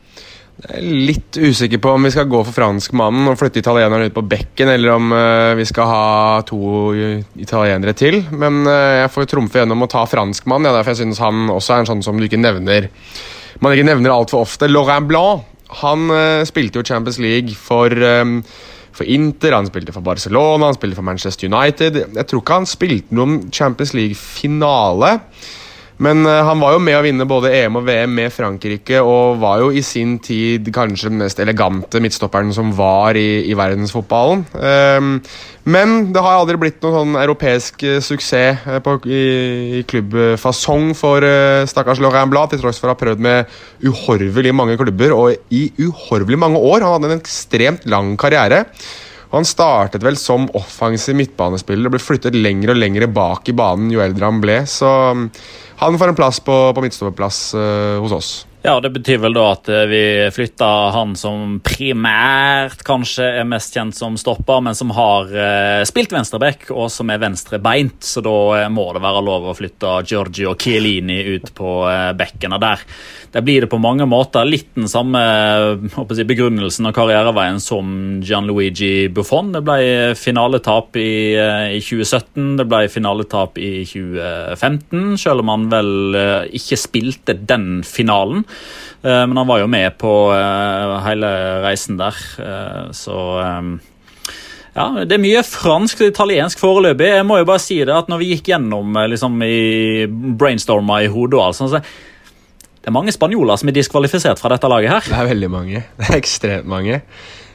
[0.58, 4.16] Jeg er litt usikker på om vi skal gå for franskmannen og flytte italieneren ut
[4.16, 6.06] på bekken, eller om uh, vi skal ha
[6.50, 6.94] to
[7.38, 8.24] italienere til.
[8.34, 11.76] Men uh, jeg får trumfe gjennom å ta franskmannen, ja, derfor jeg synes han også
[11.76, 12.90] er en sånn som du ikke nevner
[13.64, 14.70] man ikke nevner altfor ofte.
[14.70, 15.46] Laurent Blanc
[15.82, 18.40] han uh, spilte jo Champions League for, um,
[18.96, 22.02] for Inter, han spilte for Barcelona, han spilte for Manchester United.
[22.16, 25.18] Jeg tror ikke han spilte noen Champions League-finale.
[26.04, 29.40] Men uh, han var jo med å vinne både EM og VM med Frankrike, og
[29.42, 34.44] var jo i sin tid kanskje den mest elegante midtstopperen som var i, i verdensfotballen.
[34.54, 35.16] Um,
[35.68, 39.24] men det har aldri blitt noen sånn europeisk uh, suksess uh, på, i,
[39.80, 41.26] i klubbfasong for
[41.68, 43.58] stakkars Laurent Blad, til tross for å ha prøvd med
[43.88, 46.86] uhorvelig mange klubber og i uhorvelig mange år.
[46.86, 48.68] Han hadde en ekstremt lang karriere.
[49.34, 53.92] Han startet vel som offensiv midtbanespiller og ble flyttet lenger og lenger bak i banen
[53.92, 54.62] jo eldre han ble.
[54.70, 54.90] så
[55.78, 58.32] han får en plass på, på midtstopperplass uh, hos oss.
[58.68, 60.00] Ja, Det betyr vel da at eh, vi
[60.36, 66.12] flytter han som primært kanskje er mest kjent som stopper, men som har eh, spilt
[66.12, 68.02] venstreback og som er venstrebeint.
[68.04, 72.60] Så da uh, må det være lov å flytte Giorgio Chiellini ut på eh, bekkene
[72.60, 72.84] der,
[73.32, 75.24] der, blir det på mange måter litt den samme
[76.12, 79.54] si, begrunnelsen av karriereveien som Gianluigi Buffon.
[79.56, 81.08] Det ble finaletap i,
[81.40, 86.22] i 2017, det ble finaletap i 2015, selv om han vel
[86.60, 88.44] ikke spilte den finalen.
[89.04, 91.30] Eh, men han var jo med på eh, hele
[91.66, 93.20] reisen der, eh, så
[94.78, 97.08] ja, Det er mye fransk og italiensk foreløpig.
[97.16, 101.10] Jeg må jo bare si det at når vi gikk gjennom liksom, i brainstorma i
[101.10, 104.94] hodet og alt sånt, så det er mange spanjoler som er diskvalifisert fra dette laget
[104.94, 105.10] her.
[105.10, 105.82] Det er veldig mange.
[105.98, 107.02] Det er ekstremt mange.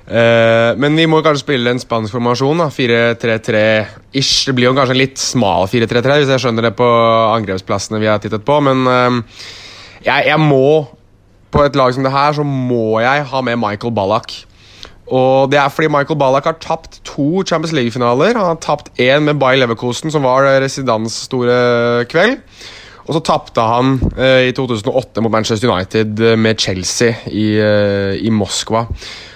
[0.02, 2.66] Uh, men vi må kanskje spille en spansk formasjon.
[2.74, 4.48] 4-3-3-ish.
[4.50, 6.88] Det blir jo kanskje en litt smal 4-3-3, hvis jeg skjønner det på
[7.38, 9.38] angrepsplassene vi har tittet på, men uh,
[10.06, 10.86] jeg, jeg, må
[11.52, 14.32] På et lag som det her, så må jeg ha med Michael Ballack.
[15.12, 18.38] Og det er fordi Michael Ballack har tapt to Champions League-finaler.
[18.38, 22.38] Han har tapt én med Bayer Leverkosten, som var Residans store kveld.
[23.02, 28.14] Og så tapte han eh, i 2008 mot Manchester United eh, med Chelsea i, eh,
[28.22, 28.86] i Moskva.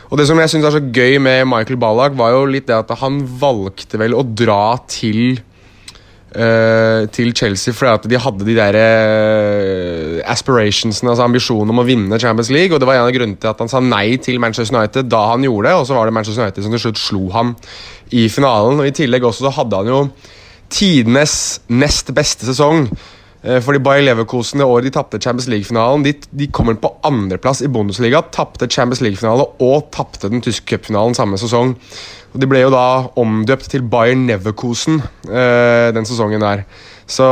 [0.07, 2.79] Og Det som jeg synes er så gøy med Michael Ballack, var jo litt det
[2.79, 5.40] at han valgte vel å dra til
[6.34, 12.18] til Chelsea fordi at de hadde de der uh, aspirationsene, altså ambisjonene om å vinne
[12.20, 12.74] Champions League.
[12.74, 15.22] og Det var en av grunnene til at han sa nei til Manchester United da
[15.32, 15.76] han gjorde det.
[15.80, 17.54] Og så var det Manchester United som til slutt slo ham
[18.10, 18.80] i finalen.
[18.82, 20.00] og I tillegg også så hadde han jo
[20.72, 21.36] tidenes
[21.68, 22.90] nest beste sesong.
[23.46, 27.62] Uh, fordi Bayer Leverkosen det året de tapte Champions League-finalen, de, de kommer på andreplass
[27.62, 28.24] i Bundesliga.
[28.34, 31.76] Tapte Champions League-finale og tapte den tyske cupfinalen samme sesong.
[32.37, 36.66] Og De ble jo da omdøpt til Bayern Neverkosen uh, den sesongen der.
[37.09, 37.25] Så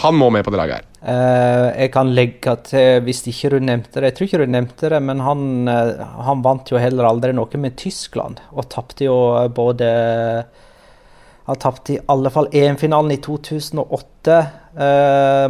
[0.00, 0.86] han må med på det laget her.
[1.06, 4.90] Uh, jeg kan legge til, hvis ikke du nevnte det Jeg tror ikke du nevnte
[4.90, 8.40] det, men han, uh, han vant jo heller aldri noe med Tyskland.
[8.56, 9.18] Og tapte jo
[9.52, 9.90] både
[11.46, 14.38] Han tapte i alle fall EM-finalen i 2008.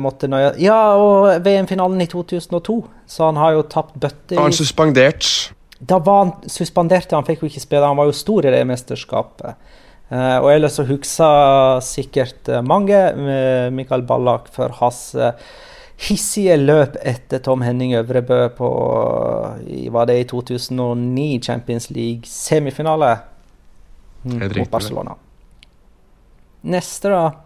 [0.03, 2.83] måtte nøye, ja, og VM-finalen i 2002.
[3.09, 4.37] Så han har jo tapt bøtter.
[4.43, 5.55] Han suspendert.
[5.79, 7.87] Da var han suspendert, han fikk jo ikke spille.
[7.87, 9.59] Han var jo stor i det mesterskapet.
[10.07, 15.01] Uh, og ellers så husker sikkert uh, mange uh, Mikael Ballack for hans
[16.07, 18.69] hissige løp etter Tom Henning Øvrebø på
[19.91, 23.15] Var det i 2009 Champions League semifinale
[24.23, 25.17] mm, mot Barcelona?
[26.67, 27.46] Neste, da?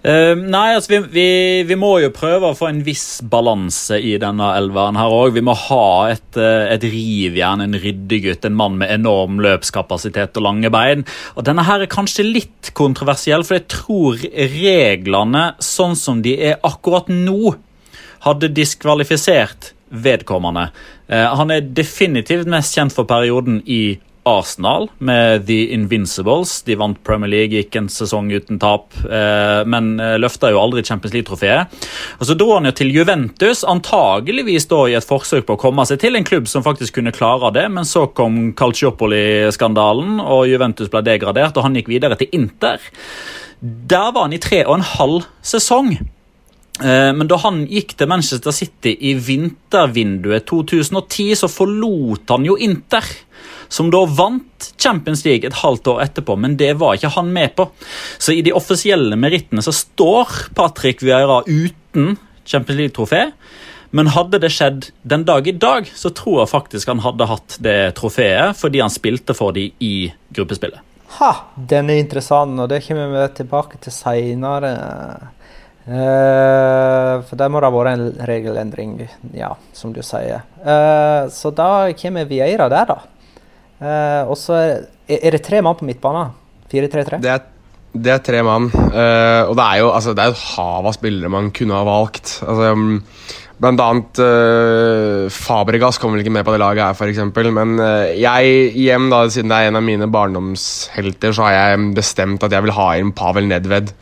[0.00, 1.24] Uh, nei, altså vi, vi,
[1.68, 5.34] vi, må jo prøve å få en viss balanse i denne elveren her òg.
[5.36, 10.46] Vi må ha et, eh, et rivjern, en ryddegutt, en mann med enorm løpskapasitet og
[10.46, 11.04] lange bein.
[11.36, 16.56] Og Denne her er kanskje litt kontroversiell, for jeg tror reglene sånn som de er
[16.64, 17.58] akkurat nå,
[18.24, 20.70] hadde diskvalifisert vedkommende.
[21.12, 23.98] Uh, han er definitivt mest kjent for perioden i
[24.30, 26.62] Arsenal med The Invincibles.
[26.66, 30.84] De vant Premier League, gikk en sesong uten tap, eh, men eh, løfta jo aldri
[30.86, 31.80] Champions League-trofeet.
[32.20, 35.86] Og Så dro han jo til Juventus, antageligvis da i et forsøk på å komme
[35.88, 40.92] seg til en klubb som faktisk kunne klare det, men så kom Calciopoli-skandalen, og Juventus
[40.92, 42.80] ble degradert, og han gikk videre til Inter.
[43.60, 45.94] Der var han i tre og en halv sesong.
[46.80, 52.56] Eh, men da han gikk til Manchester City i vintervinduet 2010, så forlot han jo
[52.56, 53.04] Inter.
[53.70, 57.54] Som da vant Champions League et halvt år etterpå, men det var ikke han med
[57.58, 57.68] på.
[58.18, 63.28] Så i de offisielle merittene så står Patrick Vieira uten Champions League-trofé.
[63.90, 67.56] Men hadde det skjedd den dag i dag, så tror jeg faktisk han hadde hatt
[67.62, 69.94] det trofeet fordi han spilte for de i
[70.34, 70.82] gruppespillet.
[71.18, 74.74] Ha, den er interessant, og det kommer vi tilbake til seinere.
[75.90, 78.92] Uh, for der må det ha vært en regelendring,
[79.34, 80.44] ja, som du sier.
[80.62, 83.00] Uh, så da kommer Vieira der, da.
[83.80, 84.84] Uh, og så er,
[85.16, 86.34] er, det tre mann på midtbanen?
[86.70, 87.20] 4-3-3?
[87.24, 87.36] Det,
[87.96, 88.68] det, er tre mann.
[88.70, 92.36] og det er jo altså, det er et hav av spillere man kunne ha valgt.
[92.46, 93.00] Altså, um,
[93.60, 97.18] Blant annet uh, Fabregas kommer vel ikke med på det laget her, f.eks.
[97.52, 101.90] Men uh, jeg, hjem, da, siden det er en av mine barndomshelter, så har jeg
[101.98, 103.92] bestemt at jeg vil ha inn Pavel Nedved.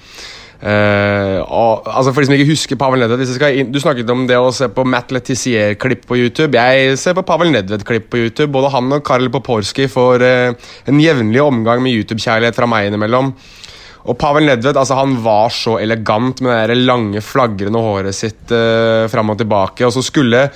[0.59, 3.21] Uh, altså For de som ikke husker Pavel Nedved
[3.55, 6.59] inn, Du snakket om det å se på Matt Letizier-klipp på YouTube.
[6.59, 8.51] Jeg ser på Pavel Nedved-klipp på YouTube.
[8.57, 13.31] Både han og Karl Poporski får uh, en jevnlig omgang med YouTube-kjærlighet fra meg innimellom.
[14.09, 19.07] Og Pavel Nedved altså han var så elegant med det lange, flagrende håret sitt uh,
[19.13, 19.87] fram og tilbake.
[19.87, 20.49] Og så skulle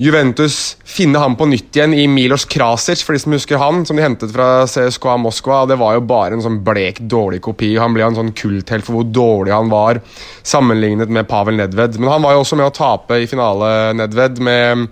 [0.00, 3.98] Juventus finne ham på nytt igjen i Milos Krasic, for de som husker han, som
[3.98, 5.66] de hentet fra CSKA Moskva.
[5.68, 7.74] Det var jo bare en sånn blek, dårlig kopi.
[7.76, 10.00] Han ble en sånn kulthelt for hvor dårlig han var
[10.40, 12.00] sammenlignet med Pavel Nedved.
[12.00, 14.88] Men han var jo også med å tape i finale, Nedved, med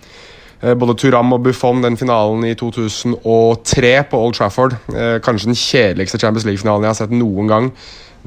[0.61, 4.75] Eh, både Turam og Buffon den finalen i 2003 på Old Trafford.
[4.91, 7.71] Eh, kanskje den kjedeligste Champions League-finalen jeg har sett noen gang.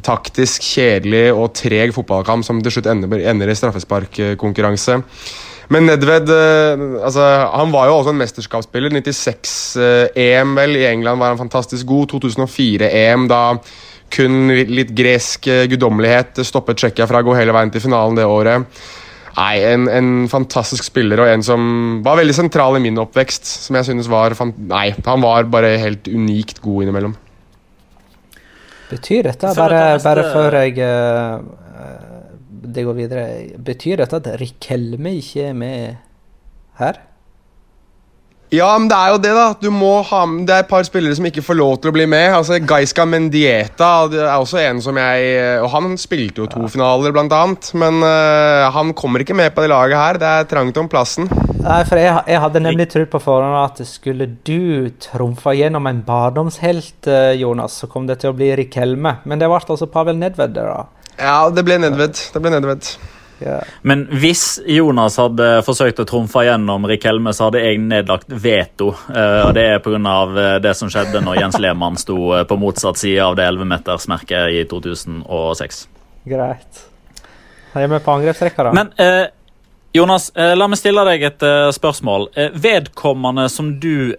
[0.01, 5.01] Taktisk, kjedelig og treg fotballkamp som til slutt ender, ender i straffesparkkonkurranse.
[5.71, 8.91] Men Nedved eh, altså, han var jo også en mesterskapsspiller.
[8.97, 12.11] 96-EM vel i England var han fantastisk god.
[12.15, 13.43] 2004-EM, da
[14.11, 18.67] kun litt gresk guddommelighet stoppet Tsjekkia fra å gå hele veien til finalen det året.
[19.37, 21.61] Nei, en, en, fantastisk spiller og en som
[22.03, 23.47] var veldig sentral i min oppvekst.
[23.65, 27.15] Som jeg synes var Nei, han var bare helt unikt god innimellom.
[28.91, 31.39] Betyr dette, bare, bare før jeg uh,
[32.61, 33.23] det går videre
[33.57, 35.95] Betyr dette at Rikelme ikke er med
[36.81, 36.99] her?
[38.51, 39.43] Ja, men det er jo det, da.
[39.63, 42.03] Du må ha, det er et par spillere som ikke får lov til å bli
[42.11, 42.33] med.
[42.35, 46.71] Altså, Gaiska Mendieta det er også en som jeg Og han spilte jo to ja.
[46.73, 47.69] finaler, blant annet.
[47.79, 50.19] Men uh, han kommer ikke med på det laget her.
[50.19, 51.31] Det er trangt om plassen.
[51.61, 56.03] Nei, for jeg, jeg hadde nemlig trodd på forhånd at skulle du trumfe gjennom en
[56.03, 59.21] barndomshelt, uh, Jonas, så kom det til å bli Rikelme.
[59.23, 60.89] Men det ble altså Pavel Nedved, da.
[61.21, 62.17] Ja, det ble Nedved.
[62.33, 62.93] Det ble Nedved.
[63.81, 68.91] Men hvis Jonas hadde forsøkt å trumfe gjennom Rik Helme, så hadde jeg nedlagt veto.
[69.09, 69.97] Uh, og Det er pga.
[70.01, 74.55] Eh, det som skjedde når Jens Lehmann sto eh, på motsatt side av det 11-metersmerket
[74.59, 75.83] i 2006.
[76.29, 76.81] Greit.
[77.73, 78.73] Jeg er med på angrepsrekka, da.
[78.75, 79.25] Men uh,
[79.95, 82.29] Jonas, uh, la meg stille deg et spørsmål.
[82.53, 84.13] vedkommende som du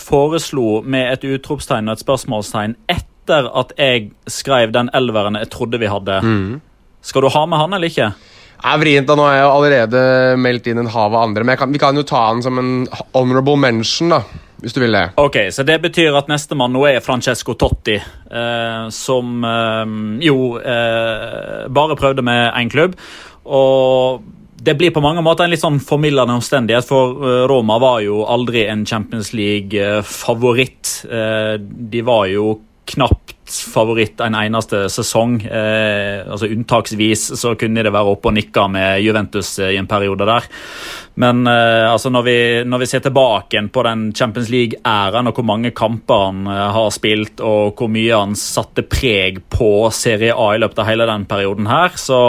[0.00, 5.80] foreslo med et utropstegn og et spørsmålstegn etter at jeg skrev den elveren jeg trodde
[5.80, 6.58] vi hadde, mm.
[7.04, 8.12] skal du ha med han eller ikke?
[8.58, 9.06] er vrient.
[9.06, 10.02] da, Nå har jeg allerede
[10.40, 12.72] meldt inn en hav av andre, men kan, vi kan jo ta han som en
[13.14, 14.10] honorable mention.
[14.14, 14.22] da,
[14.58, 15.04] hvis du vil det.
[15.16, 19.84] Ok, Så det betyr at nestemann nå er Francesco Totti, eh, som eh,
[20.26, 22.98] jo eh, bare prøvde med én klubb.
[23.46, 24.24] Og
[24.58, 28.24] det blir på mange måter en litt sånn formildende omstendighet, for eh, Roma var jo
[28.26, 31.04] aldri en Champions League-favoritt.
[31.06, 32.58] Eh, de var jo
[32.94, 35.38] knapt favoritt en eneste sesong.
[35.44, 39.88] Eh, altså Unntaksvis så kunne det være oppe og nikke med Juventus eh, i en
[39.88, 40.48] periode der.
[41.18, 45.48] Men eh, altså når, vi, når, vi, ser tilbake på den Champions League-æraen og hvor
[45.48, 50.52] mange kamper han eh, har spilt, og hvor mye han satte preg på Serie A
[50.54, 52.22] i løpet av hele den perioden her, så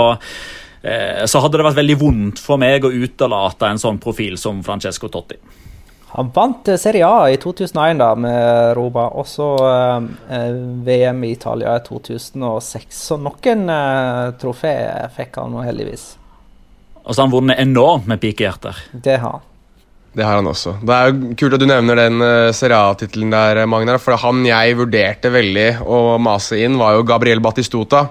[0.81, 4.63] eh, så hadde det vært veldig vondt for meg å utelate en sånn profil som
[4.65, 5.37] Francesco Totti.
[6.15, 11.33] Han vant eh, Serie A i 2001 da, med Roma, og så eh, VM i
[11.35, 12.87] Italia i 2006.
[13.09, 14.73] Så noen eh, trofé
[15.15, 16.07] fikk han nå heldigvis.
[17.03, 18.83] Og så har han vunnet enormt med pikehjerter.
[18.91, 19.45] Det har han.
[20.09, 20.79] Det har han også.
[20.81, 23.99] Det er kult at du nevner den uh, Serie A-tittelen der, Magnar.
[24.01, 28.07] For han jeg vurderte veldig å mase inn, var jo Gabriel Battistuta.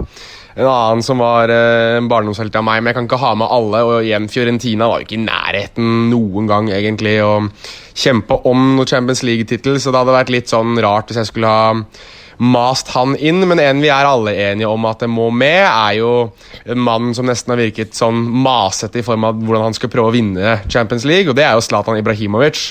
[0.59, 3.51] En annen som var eh, en barndomshelt av meg, men jeg kan ikke ha med
[3.55, 3.83] alle.
[3.87, 7.33] Og igjen, Fiorentina var jo ikke i nærheten noen gang egentlig å
[7.95, 11.53] kjempe om noen Champions League-tittel, så det hadde vært litt sånn rart hvis jeg skulle
[11.53, 11.77] ha
[12.39, 15.97] mast han inn, men en vi er alle enige om at det må med, er
[15.99, 16.11] jo
[16.71, 20.13] en mann som nesten har virket sånn masete i form av hvordan han skal prøve
[20.13, 22.69] å vinne Champions League, og det er jo Zlatan Ibrahimovic.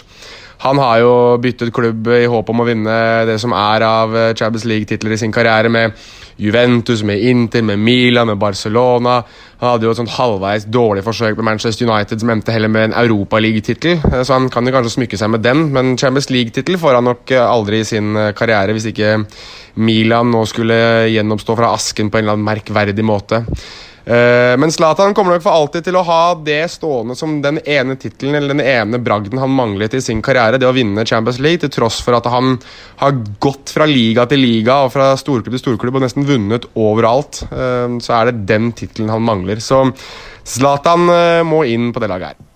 [0.63, 2.93] Han har jo byttet klubb i håp om å vinne
[3.29, 5.93] det som er av Champions League-titler i sin karriere, med
[6.37, 9.19] Juventus, med Inter, med Milan, med Barcelona.
[9.61, 12.89] Han hadde jo et sånt halvveis dårlig forsøk med Manchester United som endte heller med
[12.89, 16.99] en Europaliga-tittel, så han kan jo kanskje smykke seg med den, men Champions League-tittel får
[16.99, 19.17] han nok aldri i sin karriere hvis ikke
[19.81, 20.77] Milan nå skulle
[21.13, 23.43] gjenoppstå fra asken på en eller annen merkverdig måte.
[24.07, 27.97] Eh, men Zlatan kommer nok for alltid til å ha det stående som den ene
[27.99, 31.59] tittelen eller den ene bragden han manglet i sin karriere, det å vinne Champions League,
[31.65, 32.55] til tross for at han
[33.01, 37.43] har gått fra liga til liga og fra storklubb til storklubb og nesten vunnet overalt.
[37.51, 39.59] Eh, så er det den tittelen han mangler.
[39.63, 39.83] Så
[40.47, 42.46] Zlatan eh, må inn på det laget her.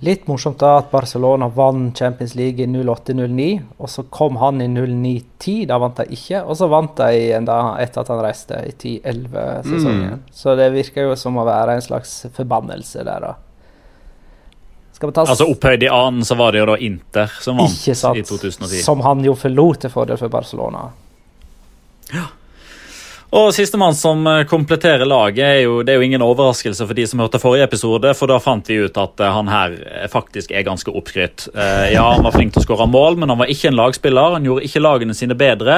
[0.00, 4.68] Litt morsomt da at Barcelona vant Champions League i 08-09, og så kom han i
[4.70, 5.66] 09-10.
[5.70, 10.20] Da vant de ikke, og så vant de enda etter at han reiste i 10-11-sesongen.
[10.20, 10.22] Mm.
[10.30, 13.34] Så det virker jo som å være en slags forbannelse der, da.
[14.98, 18.80] Altså Opphøyd i annen så var det jo da Inter som vant i 2010.
[18.82, 20.88] Som han jo forlot til fordel for Barcelona.
[22.10, 22.24] Ja.
[23.28, 27.04] Og Sistemann som eh, kompletterer laget, er jo, det er jo ingen overraskelse for de
[27.10, 30.54] som hørte forrige episode, for da fant vi ut at eh, han her eh, faktisk
[30.56, 31.50] er ganske oppskrytt.
[31.92, 34.38] Ja, han var flink til å skåre mål, men han var ikke en lagspiller.
[34.38, 35.76] Han gjorde ikke lagene sine bedre.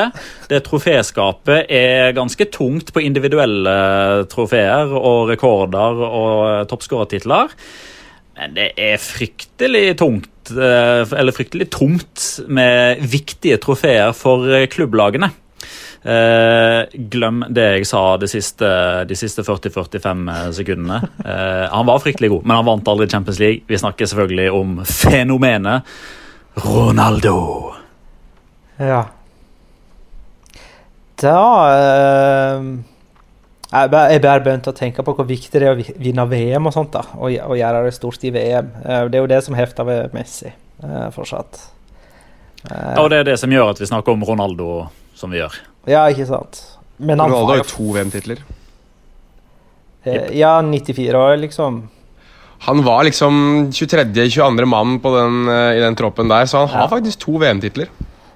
[0.51, 3.75] Det troféskapet er ganske tungt på individuelle
[4.31, 7.55] trofeer og rekorder og toppskårertitler.
[8.39, 15.33] Men det er fryktelig tungt, eller fryktelig tomt med viktige trofeer for klubblagene.
[16.01, 18.69] Eh, glem det jeg sa de siste,
[19.05, 21.01] de siste 40-45 eh, sekundene.
[21.21, 23.67] Eh, han var fryktelig god, men han vant aldri Champions League.
[23.69, 25.91] Vi snakker selvfølgelig om fenomenet
[26.65, 27.75] Ronaldo.
[28.81, 29.03] Ja.
[31.21, 31.41] Da
[31.75, 32.71] eh,
[33.71, 36.95] Jeg bare begynte å tenke på hvor viktig det er å vinne VM og sånt.
[36.97, 38.73] da, Og, og gjøre det stort i VM.
[38.81, 41.61] Det er jo det som hefter ved Messi eh, fortsatt.
[42.65, 45.61] Ja, og det er det som gjør at vi snakker om Ronaldo som vi gjør.
[45.89, 46.61] Ja, ikke sant.
[47.01, 48.43] Men han Ronaldo har jo to VM-titler.
[50.05, 51.83] Eh, ja, 94 år, liksom.
[52.67, 54.65] Han var liksom 23.-22.
[54.69, 56.83] mann den, uh, i den troppen der, så han ja.
[56.83, 57.89] har faktisk to VM-titler.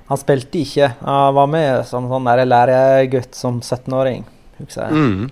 [0.08, 0.90] Han spilte ikke.
[1.04, 4.24] Han var med som sånn læregutt som 17-åring,
[4.60, 4.92] husker jeg.
[4.92, 5.30] Mm.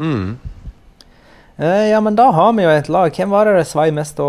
[0.00, 0.49] Mm.
[1.60, 3.12] Eh, ja, men da har vi jo et lag.
[3.12, 4.28] Hvem var det det svei mest å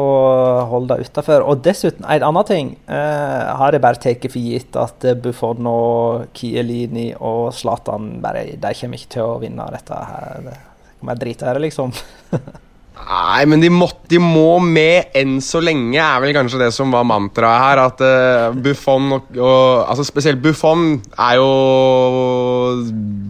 [0.68, 1.46] holde utafor?
[1.48, 2.74] Og dessuten, en annen ting.
[2.92, 8.74] Eh, har jeg bare tatt for gitt at Buffon og Kielini og Zlatan bare De
[8.82, 10.44] kommer ikke til å vinne dette her.
[10.50, 10.58] Det
[11.00, 11.96] kommer jeg drite i liksom.
[12.92, 16.92] Nei, men de, må, de må med enn så lenge, er vel kanskje det som
[16.94, 17.82] var mantraet her.
[17.88, 21.48] At uh, Buffon og, og, Altså Spesielt Buffon er jo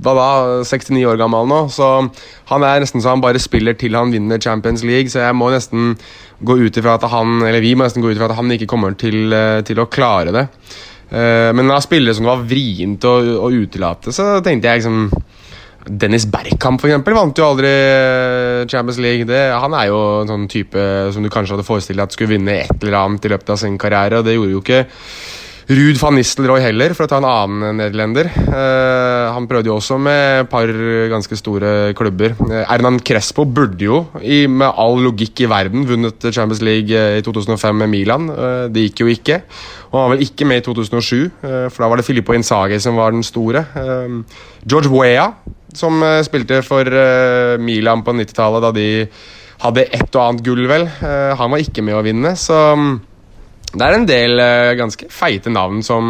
[0.02, 0.28] Hva da?
[0.66, 1.62] 69 år gammel nå.
[1.74, 1.88] Så
[2.52, 5.14] han er nesten så han bare spiller til han vinner Champions League.
[5.14, 5.94] Så jeg må nesten
[6.42, 8.70] gå ut ifra at han Eller vi må nesten gå ut ifra at han ikke
[8.72, 10.48] kommer til, uh, til å klare det.
[11.12, 15.06] Uh, men av spillere som var vrient å, å utelate, så tenkte jeg liksom
[15.88, 19.28] Dennis Bergkamp for eksempel, vant jo aldri eh, Champions League.
[19.30, 22.36] Det, han er jo en sånn type som du kanskje hadde forestilt deg at skulle
[22.36, 24.22] vinne et eller annet i løpet av sin karriere.
[24.22, 24.84] og Det gjorde jo ikke
[25.72, 28.28] Ruud van Nistelrooy heller, for å ta en annen nederlender.
[28.44, 30.72] Uh, han prøvde jo også med et par
[31.12, 32.34] ganske store klubber.
[32.42, 37.24] Uh, Ernan Crespo burde jo, i, med all logikk i verden, vunnet Champions League i
[37.24, 38.28] 2005 med Milan.
[38.34, 39.40] Uh, det gikk jo ikke.
[39.92, 42.96] Og han var vel ikke med i 2007, for da var det Filippo Insage som
[42.96, 43.66] var den store.
[44.64, 45.34] George Weah
[45.78, 48.88] som uh, spilte for uh, Milan på 90-tallet, da de
[49.62, 50.88] hadde ett og annet gull, vel.
[51.02, 52.96] Uh, han var ikke med å vinne, så um,
[53.72, 54.42] det er en del
[54.76, 56.08] ganske feite navn som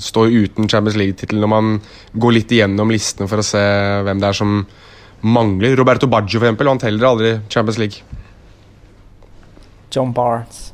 [0.00, 1.74] står uten Champions League-tittel når man
[2.16, 3.60] går litt igjennom listene for å se
[4.06, 4.62] hvem det er som
[5.20, 5.76] mangler.
[5.76, 8.22] Roberto Baggio for eksempel, vant heller aldri Champions League.
[9.92, 10.70] John Barnes.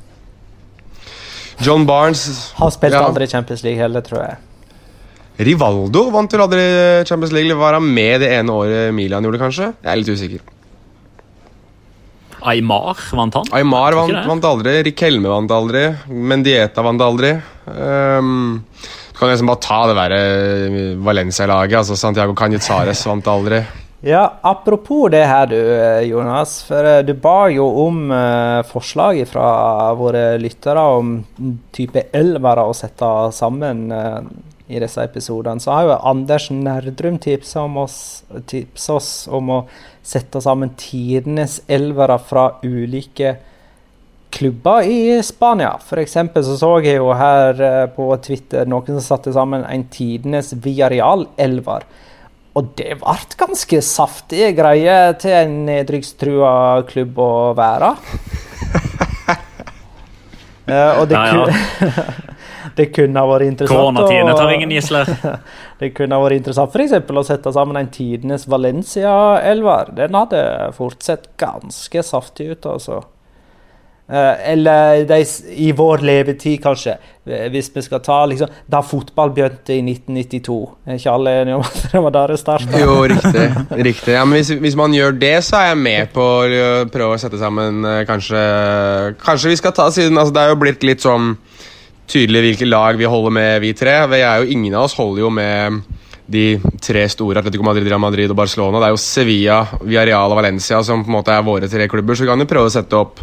[1.60, 3.02] John Barnes Har spilt ja.
[3.04, 4.38] aldri Champions League heller, tror jeg.
[5.40, 6.64] Rivaldo vant vel aldri
[7.08, 7.56] Champions League.
[7.56, 9.70] Var han med det ene året Milan gjorde, kanskje?
[9.80, 10.48] Jeg er litt usikker.
[12.50, 13.50] Aymar vant han?
[13.56, 14.78] Aymar vant, vant aldri.
[14.88, 15.84] Rikelme vant aldri.
[16.08, 17.34] Mendieta vant aldri.
[17.66, 18.62] Um,
[19.12, 21.78] du kan liksom bare ta det der eh, Valencia-laget.
[21.82, 23.60] Altså Santiago Canitares vant aldri.
[24.00, 25.58] Ja, Apropos det her, du
[26.08, 26.62] Jonas.
[26.64, 31.18] For eh, du ba jo om uh, forslag fra våre lyttere om
[31.76, 33.88] type elvere å sette sammen.
[33.92, 34.24] Uh,
[34.70, 38.00] i disse episodene, så har jo Anders Nerdrum tipsa oss,
[38.88, 39.60] oss, om å
[40.06, 43.36] sette sammen tidenes elvere fra ulike
[44.30, 45.74] klubber i Spania.
[45.82, 46.12] F.eks.
[46.12, 51.86] så så jeg jo her eh, på Twitter noen som satte sammen en tidenes Viareal-elver.
[52.58, 56.52] Og det ble ganske saftige greier til en nedrykkstrua
[56.88, 57.92] klubb å være.
[60.70, 62.10] uh, og det, Ja, ja.
[62.76, 65.10] det kunne ha vært interessant Koronatidene tar ingen gisler.
[65.80, 69.94] Det kunne ha vært interessant eksempel, å sette sammen en tidenes Valencia-elver.
[69.96, 70.42] Den hadde
[70.76, 73.00] fort sett ganske saftig ut, altså.
[74.10, 76.96] Eh, eller de, i vår levetid, kanskje.
[77.24, 80.56] Hvis vi skal ta liksom, da fotball begynte i 1992.
[80.86, 82.80] Er ikke alle enige om at det var da det starta?
[82.80, 83.44] Jo, riktig.
[83.86, 84.14] riktig.
[84.16, 87.22] Ja, men hvis, hvis man gjør det, så er jeg med på å prøve å
[87.22, 88.42] sette sammen eh, kanskje
[89.22, 91.36] Kanskje vi skal ta siden altså, Det er jo blitt litt sånn
[92.10, 93.96] tydelig hvilke lag vi holder med, vi tre.
[94.10, 95.80] Vi er jo, ingen av oss holder jo med
[96.30, 96.44] de
[96.82, 98.78] tre store, Atletico Madrid, Real Madrid og Barcelona.
[98.78, 102.14] Det er jo Sevilla, Villarreal og Valencia som på en måte er våre tre klubber.
[102.14, 103.22] Så vi kan jo prøve å sette opp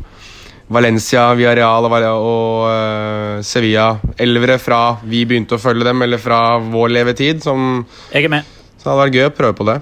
[0.75, 3.93] Valencia, Villarreal og, og uh, Sevilla.
[4.19, 7.39] Elvere fra vi begynte å følge dem, eller fra vår levetid.
[7.45, 8.49] Som, Jeg er med.
[8.75, 9.77] så det hadde vært gøy å prøve på det.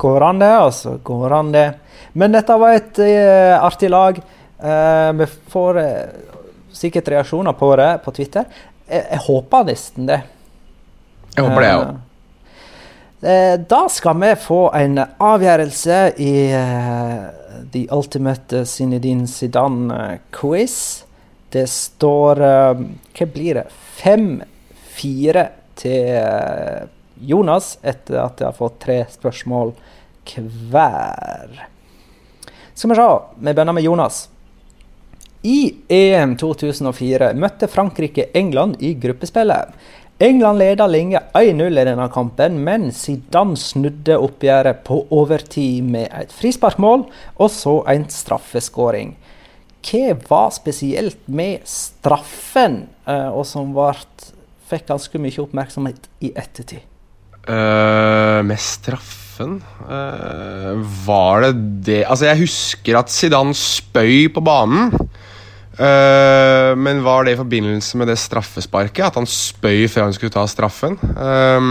[0.00, 0.96] Går an det, altså.
[1.04, 1.66] Går an det.
[2.16, 4.22] Men dette var et uh, artig lag.
[4.56, 5.82] Uh, vi får
[6.76, 8.44] sikkert reaksjoner på det på Twitter.
[8.86, 10.20] Jeg, jeg håper nesten det.
[11.36, 12.02] Jeg håper det, jeg òg.
[13.26, 17.24] Eh, Da skal vi få en avgjørelse i eh,
[17.72, 20.76] The Ultimate Zinedine Zidane-quiz.
[21.52, 22.84] Det står eh,
[23.16, 23.66] Hva blir det?
[24.02, 25.46] 5-4
[25.80, 26.84] til eh,
[27.26, 29.72] Jonas etter at jeg har fått tre spørsmål
[30.26, 31.52] hver.
[32.76, 33.06] Skal vi se.
[33.38, 34.26] Vi begynner med Jonas.
[35.46, 35.58] I
[35.92, 39.74] EM 2004 møtte Frankrike England i gruppespillet.
[40.18, 46.32] England leda lenge 1-0 i denne kampen, men Zidane snudde oppgjøret på overtid med et
[46.34, 47.04] frisparkmål
[47.36, 49.12] og så en straffeskåring.
[49.86, 54.32] Hva var spesielt med straffen, eh, og som vart,
[54.66, 56.82] fikk ganske mye oppmerksomhet i ettertid?
[57.46, 60.72] Uh, med straffen uh,
[61.06, 61.52] Var det
[61.86, 64.90] det Altså, jeg husker at Zidane spøy på banen.
[65.76, 69.04] Eh, men var det i forbindelse med det straffesparket?
[69.10, 70.96] At han spøy før han skulle ta straffen?
[70.96, 71.68] Eh,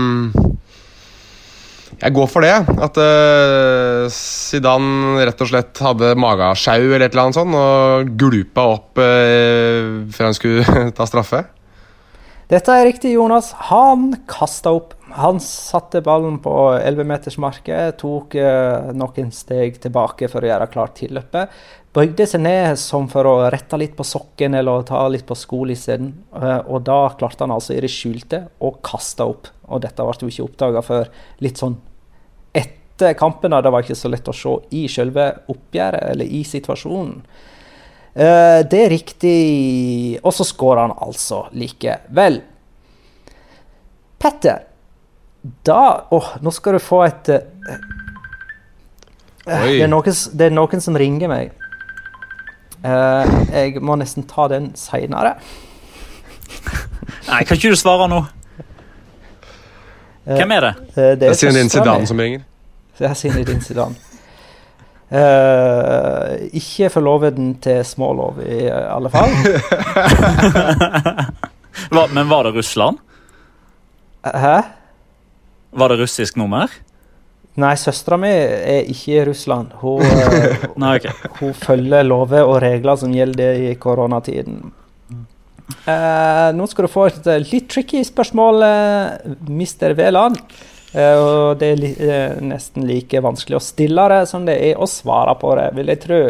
[1.96, 2.56] jeg går for det.
[2.84, 8.66] At uh, Zidane rett og slett hadde magesjau eller et eller annet sånt og glupa
[8.74, 11.46] opp før han skulle ta straffe.
[12.52, 13.54] Dette er riktig, Jonas.
[13.72, 14.95] Han kasta opp.
[15.14, 21.52] Han satte ballen på 11-metersmarket, tok eh, noen steg tilbake for å gjøre klart tilløpet.
[21.96, 26.10] Bøyde seg ned som for å rette litt på sokken eller ta litt på skolissen.
[26.36, 29.52] Eh, og da klarte han altså i det skjulte å kaste opp.
[29.70, 31.14] Og dette ble jo ikke oppdaga før
[31.46, 31.78] litt sånn
[32.52, 33.54] etter kampen.
[33.54, 33.62] da.
[33.62, 37.22] Det var ikke så lett å se i selve oppgjøret eller i situasjonen.
[38.16, 39.40] Eh, det er riktig.
[40.24, 42.42] Og så skårer han altså likevel.
[44.20, 44.66] Petter,
[45.66, 47.44] da Åh, nå skal du få et eh,
[49.46, 51.52] det, er noen, det er noen som ringer meg.
[52.86, 55.36] Uh, jeg må nesten ta den seinere.
[57.28, 58.24] Nei, kan ikke du svare nå?
[60.26, 60.74] Hvem er det?
[60.96, 62.42] Uh, det er Zinedine Zidane som ringer.
[62.98, 64.02] Det er Zinedine Zidane.
[65.14, 69.30] Uh, ikke forloveden til Smålov, i alle fall.
[71.94, 72.98] Hva, men var det Russland?
[74.26, 74.58] Hæ?
[75.76, 76.72] Var det russisk nummer?
[77.60, 79.76] Nei, søstera mi er ikke i Russland.
[79.80, 81.30] Hun, eh, Nei, ok.
[81.40, 84.60] hun følger lover og regler som gjelder i koronatiden.
[85.90, 89.96] Eh, nå skal du få et eh, litt tricky spørsmål, eh, Mr.
[89.98, 90.42] Veland.
[90.96, 94.80] Eh, og det er li eh, nesten like vanskelig å stille det som det er
[94.80, 96.22] å svare på det, vil jeg tro.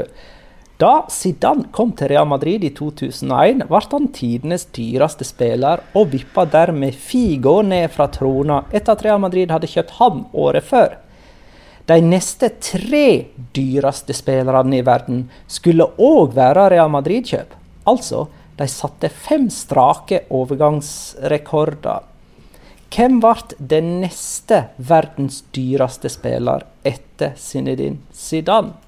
[0.77, 6.43] Da Zidane kom til Real Madrid i 2001, ble han tidenes dyreste spiller og vippa
[6.51, 10.97] dermed Figo ned fra trona etter at Real Madrid hadde kjøpt ham året før.
[11.87, 13.07] De neste tre
[13.55, 17.55] dyreste spillerne i verden skulle òg være Real Madrid-kjøp.
[17.87, 18.25] Altså,
[18.59, 22.03] de satte fem strake overgangsrekorder.
[22.95, 28.84] Hvem ble den neste verdens dyreste spiller etter Zinedine Zidane?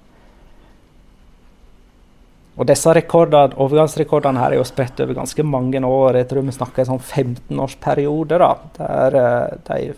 [2.57, 6.15] Og disse rekordene, overgangsrekordene her er jo spredt over ganske mange år.
[6.17, 8.51] Jeg tror vi snakker en sånn 15-årsperiode, da.
[8.79, 9.93] Der eh, de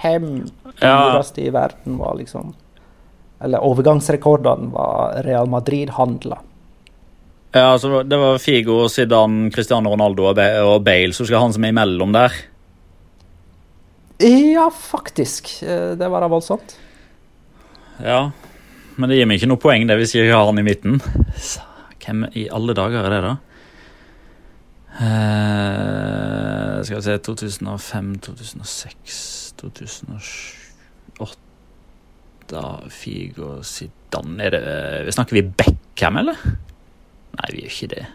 [0.00, 0.46] fem
[0.80, 1.20] Ja.
[1.36, 2.54] i verden var liksom
[3.42, 6.38] Eller overgangsrekordene var Real Madrid-handla.
[7.52, 11.52] Ja, altså, Det var Figo, Zidane, Cristiano Ronaldo og Ba- og Bale, så skal han
[11.52, 12.32] som er imellom der.
[14.20, 15.62] Ja, faktisk.
[15.62, 16.76] Eh, Det var da voldsomt.
[18.04, 18.30] Ja,
[18.96, 21.00] Men det gir meg ikke noe poeng det hvis jeg har han i midten.
[21.36, 21.60] Så,
[22.00, 23.34] Hvem i alle dager er det, da?
[25.00, 31.36] Eh, skal vi se 2005, 2006, 2008
[32.90, 36.36] Figo, Zidane er det, Snakker vi Beckham, eller?
[37.36, 38.06] Nei, vi gjør ikke det.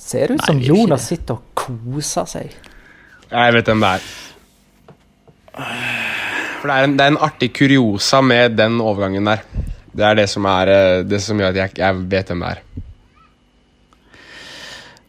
[0.00, 2.48] Ser ut Nei, som Jonas sitter og koser seg.
[3.30, 4.02] Jeg vet hvem det er.
[6.60, 9.44] For det er, en, det er en artig kuriosa med den overgangen der.
[9.92, 12.50] Det er det som, er, eh, det som gjør at jeg, jeg vet hvem det
[12.54, 12.62] er.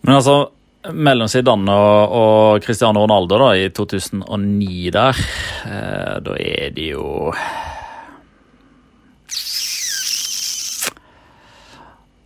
[0.02, 0.38] Men altså,
[0.98, 5.20] mellom Zidane og, og Cristiano Ronaldo da, i 2009 der,
[5.70, 7.34] eh, da er de jo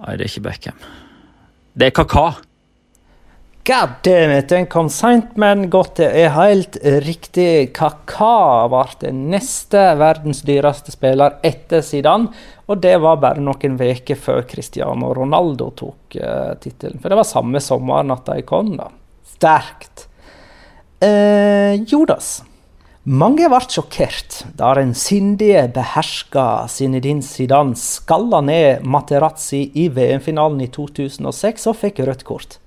[0.05, 0.81] Nei, det er ikke Beckham.
[1.73, 2.25] Det er Kaka.
[3.67, 7.71] God damn it, den kom seint, men godt det er helt riktig.
[7.73, 12.29] Kaka ble neste verdens dyreste spiller etter Zidane,
[12.69, 17.01] og det var bare noen uker før Cristiano Ronaldo tok uh, tittelen.
[17.01, 18.91] For det var samme sommeren at de kom, da.
[19.33, 20.03] Sterkt.
[21.01, 22.43] Uh, Jodas.
[23.09, 30.69] Mange ble sjokkert da den sindige, beherska Zinedine Zidane skalla ned Materazzi i VM-finalen i
[30.69, 32.59] 2006 og fikk rødt kort.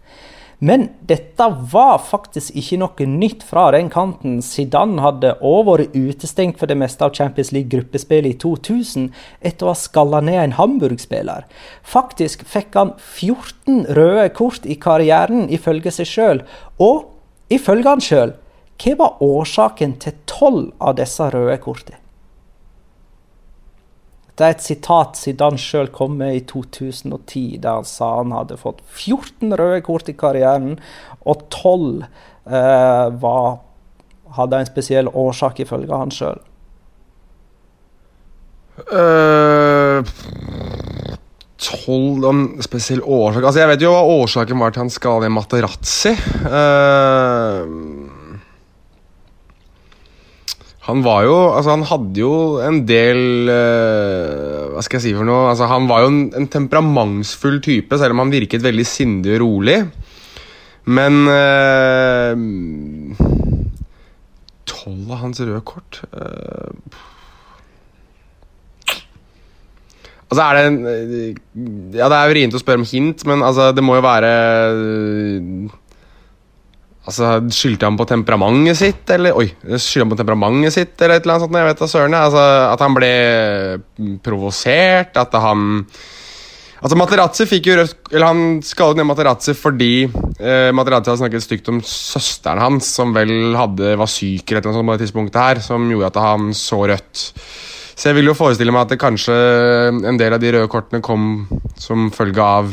[0.58, 4.40] Men dette var faktisk ikke noe nytt fra den kanten.
[4.42, 9.06] Zidane hadde òg vært utestengt for det meste av Champions League-gruppespillet i 2000
[9.38, 11.46] etter å ha skalla ned en Hamburg-spiller.
[11.86, 16.42] Faktisk fikk han 14 røde kort i karrieren, ifølge seg sjøl.
[16.82, 17.06] Og
[17.54, 18.34] ifølge han sjøl,
[18.82, 22.02] hva var årsaken til tolv av disse røde kortene?
[24.38, 28.58] Det er et sitat Zidane sjøl kom med i 2010, der han sa han hadde
[28.60, 30.76] fått 14 røde kort i karrieren,
[31.26, 32.04] og 12
[32.46, 33.58] eh, var,
[34.38, 36.38] hadde en spesiell årsak, ifølge han sjøl.
[38.94, 40.06] Øh,
[41.58, 45.30] Tolv uh, spesiell årsak Altså, Jeg vet jo hva årsaken var til han skal i
[45.32, 46.12] Materazzi.
[46.46, 47.64] Øh,
[50.88, 52.34] han var jo Altså, han hadde jo
[52.64, 55.50] en del uh, Hva skal jeg si for noe?
[55.50, 59.42] Altså, Han var jo en, en temperamentsfull type, selv om han virket veldig sindig og
[59.44, 59.78] rolig.
[60.88, 62.32] Men øh,
[64.68, 66.72] Tolv av hans røde kort uh,
[70.28, 70.78] Altså er det en
[71.96, 74.32] Ja, det er jo vrient å spørre om hint, men altså, det må jo være
[77.08, 79.48] Altså, Skyldte han på temperamentet sitt, eller Oi,
[79.80, 81.58] skyldte han på temperamentet sitt, eller et eller annet sånt?
[81.58, 82.16] Jeg vet da søren.
[82.18, 83.12] Altså, at han ble
[84.24, 85.68] provosert, at han
[86.78, 91.42] Altså, Materazzi fikk jo rødt Eller han skadet ned Materazzi fordi eh, Materazzi hadde snakket
[91.42, 94.94] stygt om søsteren hans, som vel hadde, var syk eller et eller annet sånt på
[94.94, 97.24] det tidspunktet her, som gjorde at han så rødt.
[97.98, 99.34] Så jeg vil jo forestille meg at det kanskje
[100.06, 101.24] en del av de røde kortene kom
[101.82, 102.70] som følge av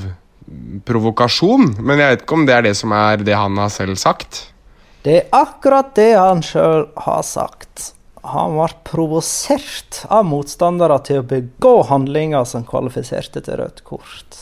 [0.85, 3.97] provokasjon, men jeg vet ikke om det er det som er det han har selv
[4.01, 4.41] sagt.
[5.05, 7.91] Det er akkurat det han sjøl har sagt.
[8.25, 14.39] Han ble provosert av motstandere til å begå handlinger som kvalifiserte til rødt kort.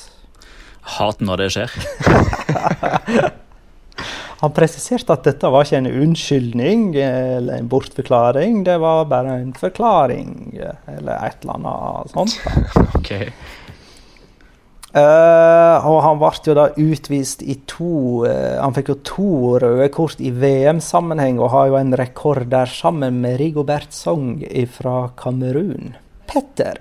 [0.98, 1.72] Hat når det skjer.
[4.44, 9.54] Han presiserte at dette var ikke en unnskyldning eller en bortforklaring, det var bare en
[9.56, 12.36] forklaring eller et eller annet sånt.
[12.44, 13.22] da.
[14.94, 19.30] Eh, og han ble jo da utvist i to uh, Han fikk jo to
[19.64, 24.44] røde kort i VM-sammenheng og har jo en rekord der sammen med Rigobert Song
[24.76, 25.96] fra Kamerun.
[26.30, 26.78] Petter,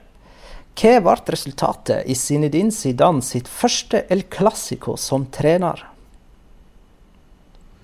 [0.77, 5.81] hva ble resultatet i Zinedine Zidane sitt første El Clásico som trener?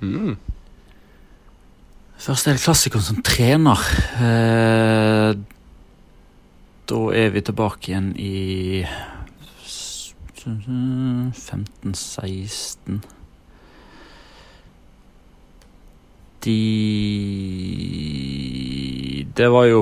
[0.04, 0.36] Mm.
[2.20, 3.80] Første El Clásico som trener.
[4.20, 5.32] uh,
[6.88, 8.84] da er vi tilbake igjen i
[10.48, 13.00] 15-16
[16.44, 16.58] De
[19.34, 19.78] Det var jo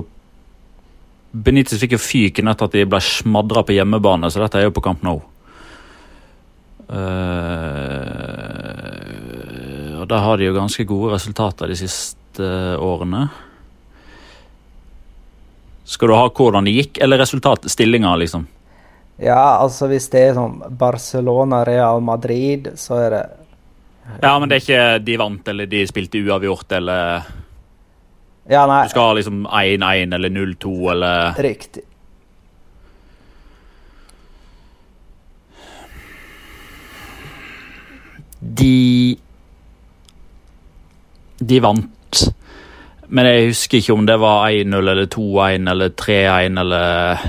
[1.36, 4.72] Benitez fikk jo fyken etter at de ble smadra på hjemmebane, så dette er jo
[4.72, 5.18] på Camp Nou.
[6.88, 6.96] Uh,
[10.00, 12.46] og der har de jo ganske gode resultater de siste
[12.80, 13.28] årene.
[15.86, 18.48] Skal du ha hvordan det gikk, eller resultatstillinga, liksom?
[19.18, 23.24] Ja, altså hvis det er sånn Barcelona-Real Madrid, så er det
[24.22, 27.26] Ja, men det er ikke de vant, eller de spilte uavgjort, eller
[28.46, 31.82] Ja, nei, Du skal ha liksom 1-1 eller 0-2, eller riktig.
[38.40, 39.16] De
[41.38, 42.22] De vant.
[43.08, 47.26] Men jeg husker ikke om det var 1-0 eller 2-1 eller 3-1 eller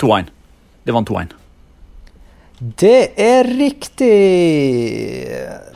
[0.00, 0.32] To 1
[0.86, 1.36] Det vant 2-1.
[2.60, 4.08] Det er riktig!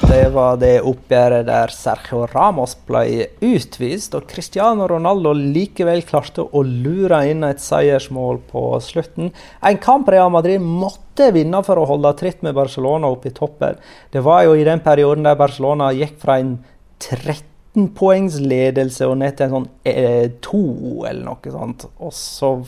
[0.05, 6.61] Det var det oppgjøret der Sergio Ramos ble utvist, og Cristiano Ronaldo likevel klarte å
[6.64, 9.33] lure inn et seiersmål på slutten.
[9.64, 13.81] En kamp Real Madrid måtte vinne for å holde tritt med Barcelona oppe i toppen.
[14.12, 16.59] Det var jo i den perioden der Barcelona gikk fra en
[17.01, 20.64] 13 poengs ledelse og ned til en sånn eh, to
[21.09, 21.89] eller noe sånt.
[21.97, 22.59] Og så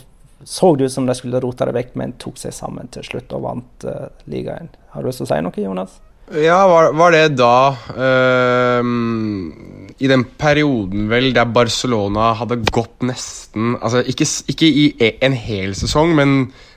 [0.47, 3.33] så det ut som de skulle rote det vekk, men tok seg sammen til slutt
[3.35, 4.69] og vant uh, ligaen.
[4.95, 5.97] Har du lyst til å si noe, Jonas?
[6.39, 8.87] Ja, var, var det da uh,
[10.03, 15.37] I den perioden vel der Barcelona hadde gått nesten Altså ikke, ikke i e, en
[15.39, 16.35] hel sesong, men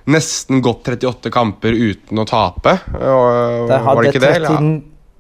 [0.09, 2.76] nesten gått 38 kamper uten å tape?
[2.93, 4.38] Uh, de hadde var det ikke 30, det?
[4.38, 4.80] Eller?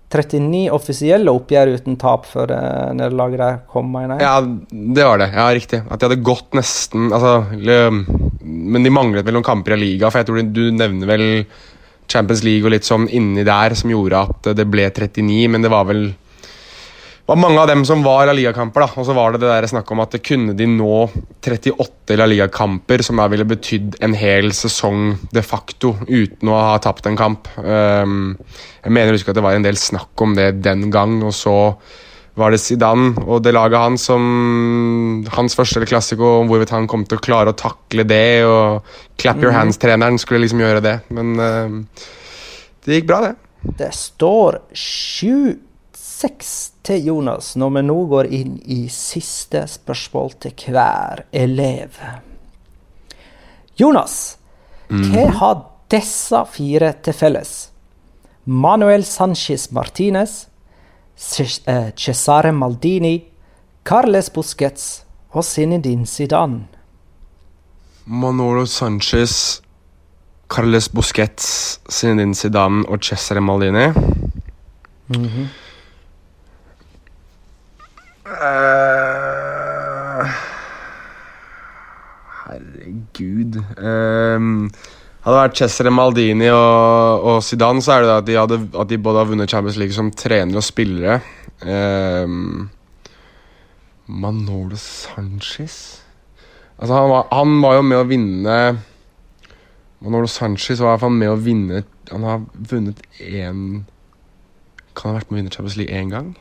[0.09, 4.25] 39 offisielle oppgjør uten tap før uh, nederlaget der kom, mener jeg.
[4.25, 5.29] Ja, det var det.
[5.37, 5.81] Ja, riktig.
[5.85, 7.35] At de hadde gått nesten altså,
[8.45, 11.25] Men de manglet vel noen kamper i liga, for jeg tror du nevner vel
[12.09, 15.71] Champions League og litt sånn inni der som gjorde at det ble 39, men det
[15.73, 16.07] var vel
[17.29, 18.87] var mange av dem som var La Liga-kamper.
[18.97, 20.95] Og så var det det der snakk om at det kunne de nå
[21.45, 26.79] 38 La Liga-kamper, som da ville betydd en hel sesong de facto uten å ha
[26.81, 27.51] tapt en kamp.
[27.61, 28.31] Um,
[28.81, 31.35] jeg mener å huske at det var en del snakk om det den gang, og
[31.37, 31.53] så
[32.39, 34.23] var det Zidane og det laget hans som
[35.35, 38.45] Hans første klassiko, hvorvidt han kom til å klare å takle det.
[38.47, 38.85] Og
[39.19, 39.59] Clap Your mhm.
[39.59, 40.95] Hands-treneren skulle liksom gjøre det.
[41.15, 42.05] Men uh,
[42.85, 43.33] det gikk bra, det.
[43.79, 46.53] Det står 7-6
[46.87, 51.99] til Jonas når vi nå går inn i siste spørsmål til hver elev.
[53.79, 54.15] Jonas,
[54.89, 55.09] mm.
[55.11, 55.59] hva har
[55.91, 57.53] disse fire til felles?
[58.49, 60.48] Manuel Sanchez Martinez,
[61.19, 63.23] Cesare Maldini,
[63.83, 66.67] Carles Busquets og Zinedine Zidane.
[68.05, 69.61] Manolo Sanchez,
[70.49, 73.87] Carles Busquets, Zinedine Zidane og Cesare Maldini.
[75.07, 75.47] Mm -hmm.
[78.25, 80.25] uh,
[82.45, 83.63] herregud
[84.37, 84.71] um,
[85.29, 88.99] hadde vært Cesare Maldini og, og, Zidane, så er det at de, hadde, at de
[89.05, 91.19] både har vunnet Champions League som trenere og spillere.
[91.61, 92.69] Um,
[94.09, 95.99] Manolo Sanchez
[96.79, 98.55] Altså, han var, han var, jo med å vinne
[99.99, 101.81] Manolo Sanchez var i hvert fall med å vinne
[102.13, 103.83] Han har vunnet én
[104.95, 106.31] Kan ha vært med å vinne Champions League én gang?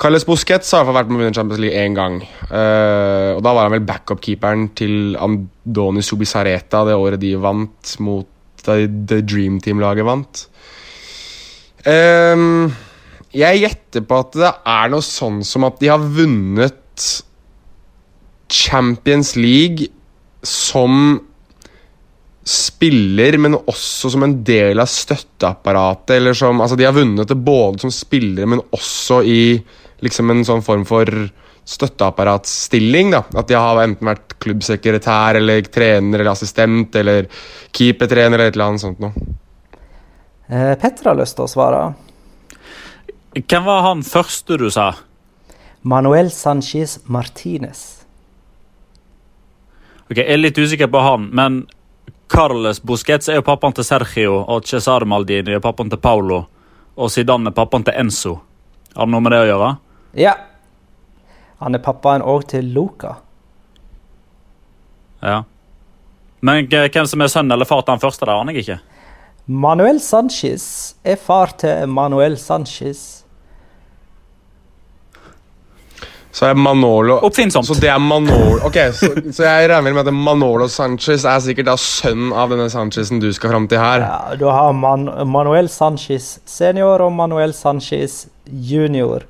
[0.00, 2.18] Carles Busquets har vært med å vinne Champions League én gang.
[2.50, 8.28] Uh, og Da var han vel backup-keeperen til Andoni Subisareta det året de vant mot
[8.64, 10.46] da the Dream Team-laget vant.
[11.84, 12.72] Um,
[13.34, 17.08] jeg gjetter på at det er noe sånn som at de har vunnet
[18.50, 19.90] Champions League
[20.44, 21.18] som
[22.44, 26.28] spiller, men også som en del av støtteapparatet.
[26.36, 29.40] Som, altså De har vunnet det både som spillere, men også i
[30.02, 31.06] liksom en sånn form for
[31.64, 33.10] støtteapparatstilling.
[33.10, 37.28] da, At de har enten vært klubbsekretær eller trener eller assistent eller
[37.72, 39.12] keepertrener eller et eller annet sånt noe.
[40.48, 41.94] Eh, Petter har lyst til å svare.
[43.34, 44.92] Hvem var han første du sa?
[45.82, 48.04] Manuel Sanchez Martinez.
[50.10, 51.66] Ok, Jeg er litt usikker på han, men
[52.28, 56.44] Carles Busquets er jo pappaen til Sergio, og Cesar Maldini er pappaen til Paulo,
[56.96, 58.34] og Zidane er pappaen til Enzo.
[58.94, 59.70] Har det noe med det å gjøre?
[60.18, 60.34] Ja.
[61.62, 63.16] Han er pappaen òg til Luca.
[65.24, 65.42] Ja.
[66.44, 68.80] Men hvem som er sønn eller far til han første, det aner jeg ikke.
[69.44, 73.23] Manuel Sanchez er far til Manuel Sanchez.
[76.34, 77.66] Så er Manolo Oppfinnsomt.
[77.68, 81.68] Så det er Manolo Ok, så, så jeg regner med at Manolo Sanchez er sikkert
[81.70, 84.02] da sønn av denne Sanchezen du skal fram til her.
[84.02, 89.22] Ja, Du har Man Manuel Sanchez senior og Manuel Sanchez junior.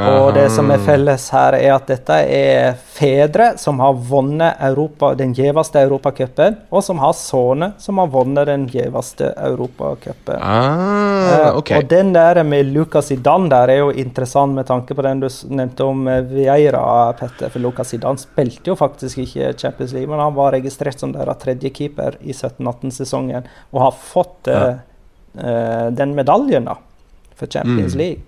[0.00, 5.12] Og det som er felles her, er at dette er fedre som har vunnet Europa,
[5.18, 10.40] den gjeveste europacupen, og som har sønner som har vunnet den gjeveste europacupen.
[10.40, 11.80] Ah, eh, okay.
[11.80, 15.28] Og den der med Lucas Zidane der er jo interessant med tanke på den du
[15.50, 16.84] nevnte om eh, Vieira,
[17.18, 17.52] Petter.
[17.52, 21.40] For Lucas Zidane spilte jo faktisk ikke Champions League, men han var registrert som deres
[21.42, 24.60] tredje keeper i 17-18-sesongen, og har fått ja.
[25.40, 26.76] uh, den medaljen da,
[27.36, 27.98] for Champions mm.
[27.98, 28.22] League.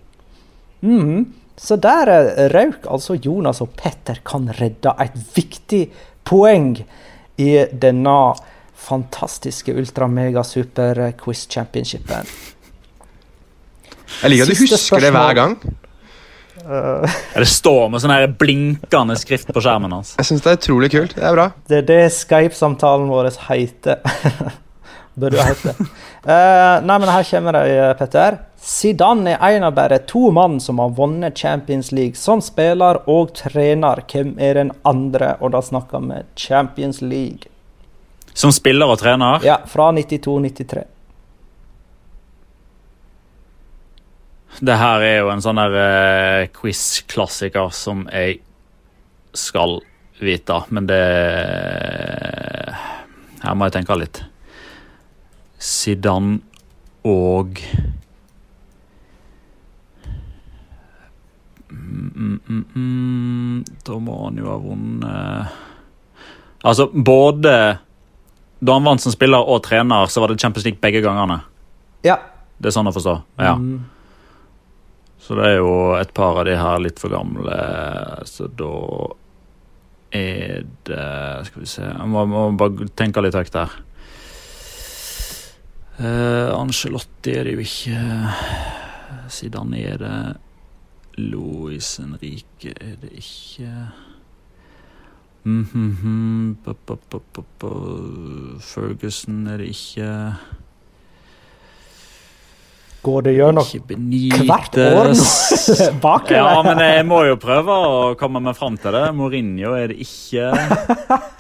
[0.83, 1.25] Mm -hmm.
[1.59, 2.07] Så der
[2.53, 5.91] røk altså Jonas og Petter kan redde et viktig
[6.25, 6.87] poeng
[7.41, 8.35] i denne
[8.83, 12.27] fantastiske ultra-mega-super-quiz-championshipen.
[14.23, 15.01] Jeg liker at du husker spørsmål.
[15.05, 15.55] det hver gang.
[16.63, 17.11] Uh,
[17.43, 20.11] det står med sånn blinkende skrift på skjermen hans.
[20.21, 21.13] Jeg syns det er utrolig kult.
[21.17, 21.47] Det er bra.
[21.69, 23.97] Det er det Skype-samtalen vår heter.
[25.15, 25.75] Burde det hete.
[26.23, 28.37] Eh, nei, men her kommer det, Petter.
[28.63, 33.33] Zidane er en av bare to mann som har vunnet Champions League som spiller og
[33.35, 34.05] trener.
[34.07, 35.33] Hvem er den andre?
[35.43, 37.51] Og da snakker vi Champions League.
[38.39, 39.43] Som spiller og trener?
[39.43, 40.85] Ja, fra 92-93.
[44.63, 48.39] Det her er jo en sånn der uh, quiz-klassiker som jeg
[49.35, 49.81] skal
[50.23, 51.03] vite, men det
[53.43, 54.23] Her må jeg tenke litt.
[55.63, 56.41] Zidane
[57.07, 57.61] og
[61.71, 65.59] mm, mm, mm, mm, Da må han jo ha vunnet
[66.63, 67.55] Altså, både
[68.63, 71.41] da han vant som spiller og trener, så var det Champions League begge gangene.
[72.07, 72.15] Ja.
[72.55, 73.15] Det er sånn å forstå?
[73.43, 73.57] Ja.
[73.59, 73.81] Mm.
[75.19, 77.57] Så det er jo et par av de her litt for gamle,
[78.31, 78.71] så da
[80.13, 81.05] er det
[81.49, 83.75] Skal vi se Jeg må, må bare tenke litt høyt der.
[86.03, 87.99] Uh, Angelotti er det jo ikke.
[89.31, 90.17] Zidane er det.
[91.23, 93.71] Louis Henrique er det ikke.
[95.45, 100.35] Mm -hmm, bu, bu, bu, Ferguson er det ikke.
[103.03, 103.65] Går det gjennom
[104.47, 105.25] hvert år nå?
[106.03, 106.37] Bakover?
[106.37, 109.15] ja, men jeg må jo prøve å komme meg fram til det.
[109.15, 110.53] Mourinho er det ikke.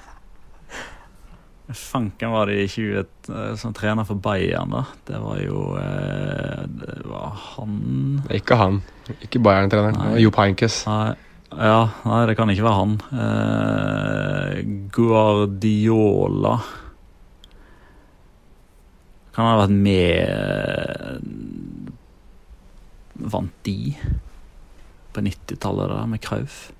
[1.76, 3.04] Fanken var det i 20
[3.60, 4.82] som trener for Bayern, da.
[5.08, 7.72] Det var jo eh, Det var han
[8.30, 8.82] Ikke han.
[9.20, 10.18] Ikke Bayern-treneren.
[10.20, 10.84] Jo Heinkes.
[10.88, 11.14] Nei.
[11.52, 12.92] Ja, nei, det kan ikke være han.
[13.12, 14.62] Eh,
[14.94, 16.54] Guardiola
[19.32, 20.28] Kan han ha vært med
[23.32, 23.78] Vant de
[25.12, 26.54] på 90-tallet der med Krauf?
[26.72, 26.76] Det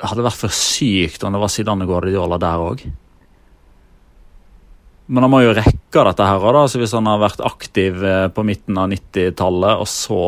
[0.00, 2.84] hadde vært for sykt om det var Zidane Guardiola der òg.
[5.10, 8.44] Men han må jo rekke dette her så hvis han har vært aktiv eh, på
[8.46, 10.20] midten av 90-tallet, og så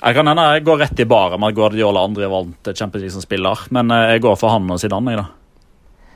[0.00, 3.16] Jeg kan hende jeg går rett i baren med at Guardiola aldri vant Champions League
[3.16, 6.06] som spiller, men eh, jeg går for han og Zidane, jeg, da.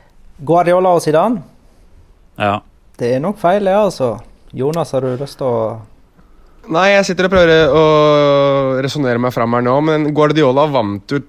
[0.46, 1.42] Guardiola og Zidane?
[2.38, 2.60] Ja.
[2.98, 4.14] Det er nok feil, det, altså.
[4.54, 5.58] Jonas, har du lyst til å
[6.72, 7.82] Nei, jeg sitter og prøver å
[8.84, 11.20] resonnere meg fram her nå, men Guardiola vant jo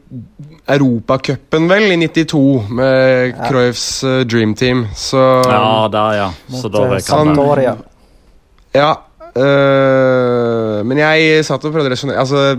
[0.71, 2.39] Europacupen, vel, i 92
[2.77, 3.49] med ja.
[3.49, 6.29] Cruyffs uh, Dream Team, så Ja, der, ja.
[6.55, 7.75] Så da kan Santoria.
[8.75, 8.93] Ja.
[9.35, 12.53] Øh, men jeg satt og prøvde å resonnere Altså,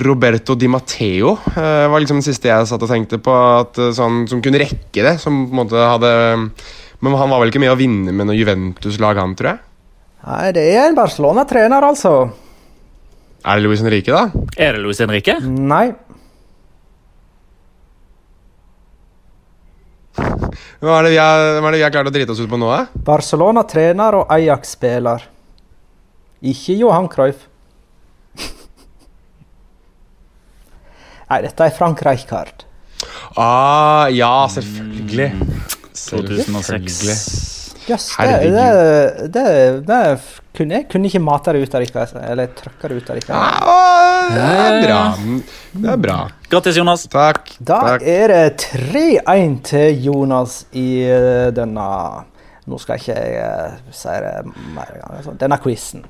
[0.00, 4.22] Roberto Di Matteo øh, var liksom den siste jeg satt og tenkte på, at, sånn,
[4.30, 5.18] som kunne rekke det.
[5.20, 6.12] Som på en måte hadde
[7.04, 9.62] Men han var vel ikke med å vinne med noe Juventus-lag, han, tror jeg?
[10.20, 12.14] Nei, det er en Barcelona-trener, altså.
[13.40, 14.44] Er det Luis Henrique, da?
[14.60, 15.38] Er det Luis Henrique?
[15.40, 15.86] Nei.
[20.80, 22.58] Hva er det vi har, er det vi har klart å drite oss ut på
[22.60, 23.02] nå, da?
[23.06, 25.24] Barcelona-trener og Ajax-spiller.
[26.52, 27.46] Ikke Johan Cruyff.
[31.30, 32.64] Nei, dette er Frank Rijkaard.
[33.38, 35.28] Ah, ja, selvfølgelig.
[35.36, 35.60] Mm,
[35.94, 37.49] 2006.
[37.90, 39.44] Jøss, det, det, det,
[39.88, 40.00] det,
[40.54, 43.40] kunne jeg kunne ikke mate det ut av dere, eller trykke det ut av dere.
[43.40, 45.00] Ah, det er bra.
[45.72, 46.18] Det er bra.
[46.52, 47.06] Grattis, Jonas.
[47.10, 47.50] Takk.
[47.58, 48.06] Da Takk.
[48.06, 51.88] er det 3-1 til Jonas i eh, denne
[52.70, 54.32] Nå skal ikke jeg uh, si det
[54.76, 55.14] mer ganger.
[55.16, 56.04] Altså, denne quizen.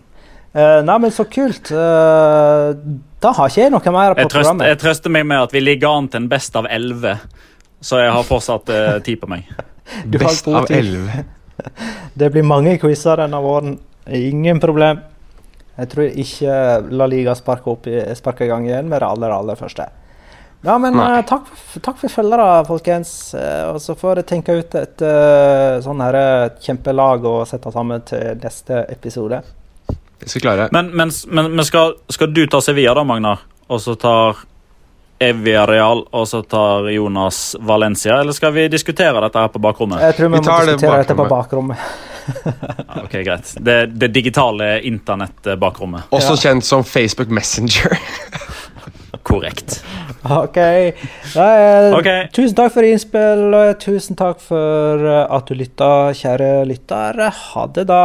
[0.52, 1.70] Uh, nei, men så kult.
[1.72, 2.74] Uh,
[3.22, 4.68] da har ikke jeg noe mer på jeg trøst, programmet.
[4.68, 7.14] Jeg trøster meg med at vi ligger an til en best av elleve,
[7.80, 8.74] så jeg har fortsatt
[9.06, 9.48] tid på meg.
[10.18, 11.24] best av elleve?
[12.20, 13.78] det blir mange quizer denne våren.
[14.06, 15.00] Ingen problem.
[15.80, 16.54] Jeg tror ikke
[16.92, 19.86] La Liga sparker, opp i, sparker i gang igjen med det aller, aller første.
[20.60, 21.46] Ja, men uh, takk,
[21.80, 23.12] takk, for følgere, folkens.
[23.32, 26.18] Uh, og så får jeg tenke ut et uh, sånn her
[26.60, 29.40] kjempelag å sette sammen til neste episode.
[30.20, 30.68] Det skal klare.
[30.76, 33.38] Men, men, men, men skal, skal, du ta Sevilla, da, Magna?
[33.72, 34.44] Og så tar
[35.20, 38.20] Evia Real, og så tar Jonas Valencia?
[38.20, 40.00] Eller skal vi diskutere dette her på bakrommet?
[40.00, 41.82] Jeg tror vi, vi må diskutere det dette på bakrommet.
[42.44, 43.52] ja, ok, greit.
[43.60, 46.08] Det, det digitale internettbakrommet.
[46.08, 46.40] Også ja.
[46.46, 47.98] kjent som Facebook Messenger.
[49.30, 49.82] Korrekt.
[50.24, 50.56] Ok.
[51.34, 51.50] Da,
[51.98, 52.30] okay.
[52.32, 53.44] Tusen takk for innspill.
[53.52, 57.26] og Tusen takk for at du lytta, kjære lytter.
[57.28, 58.02] Ha det, da.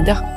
[0.00, 0.29] moyen.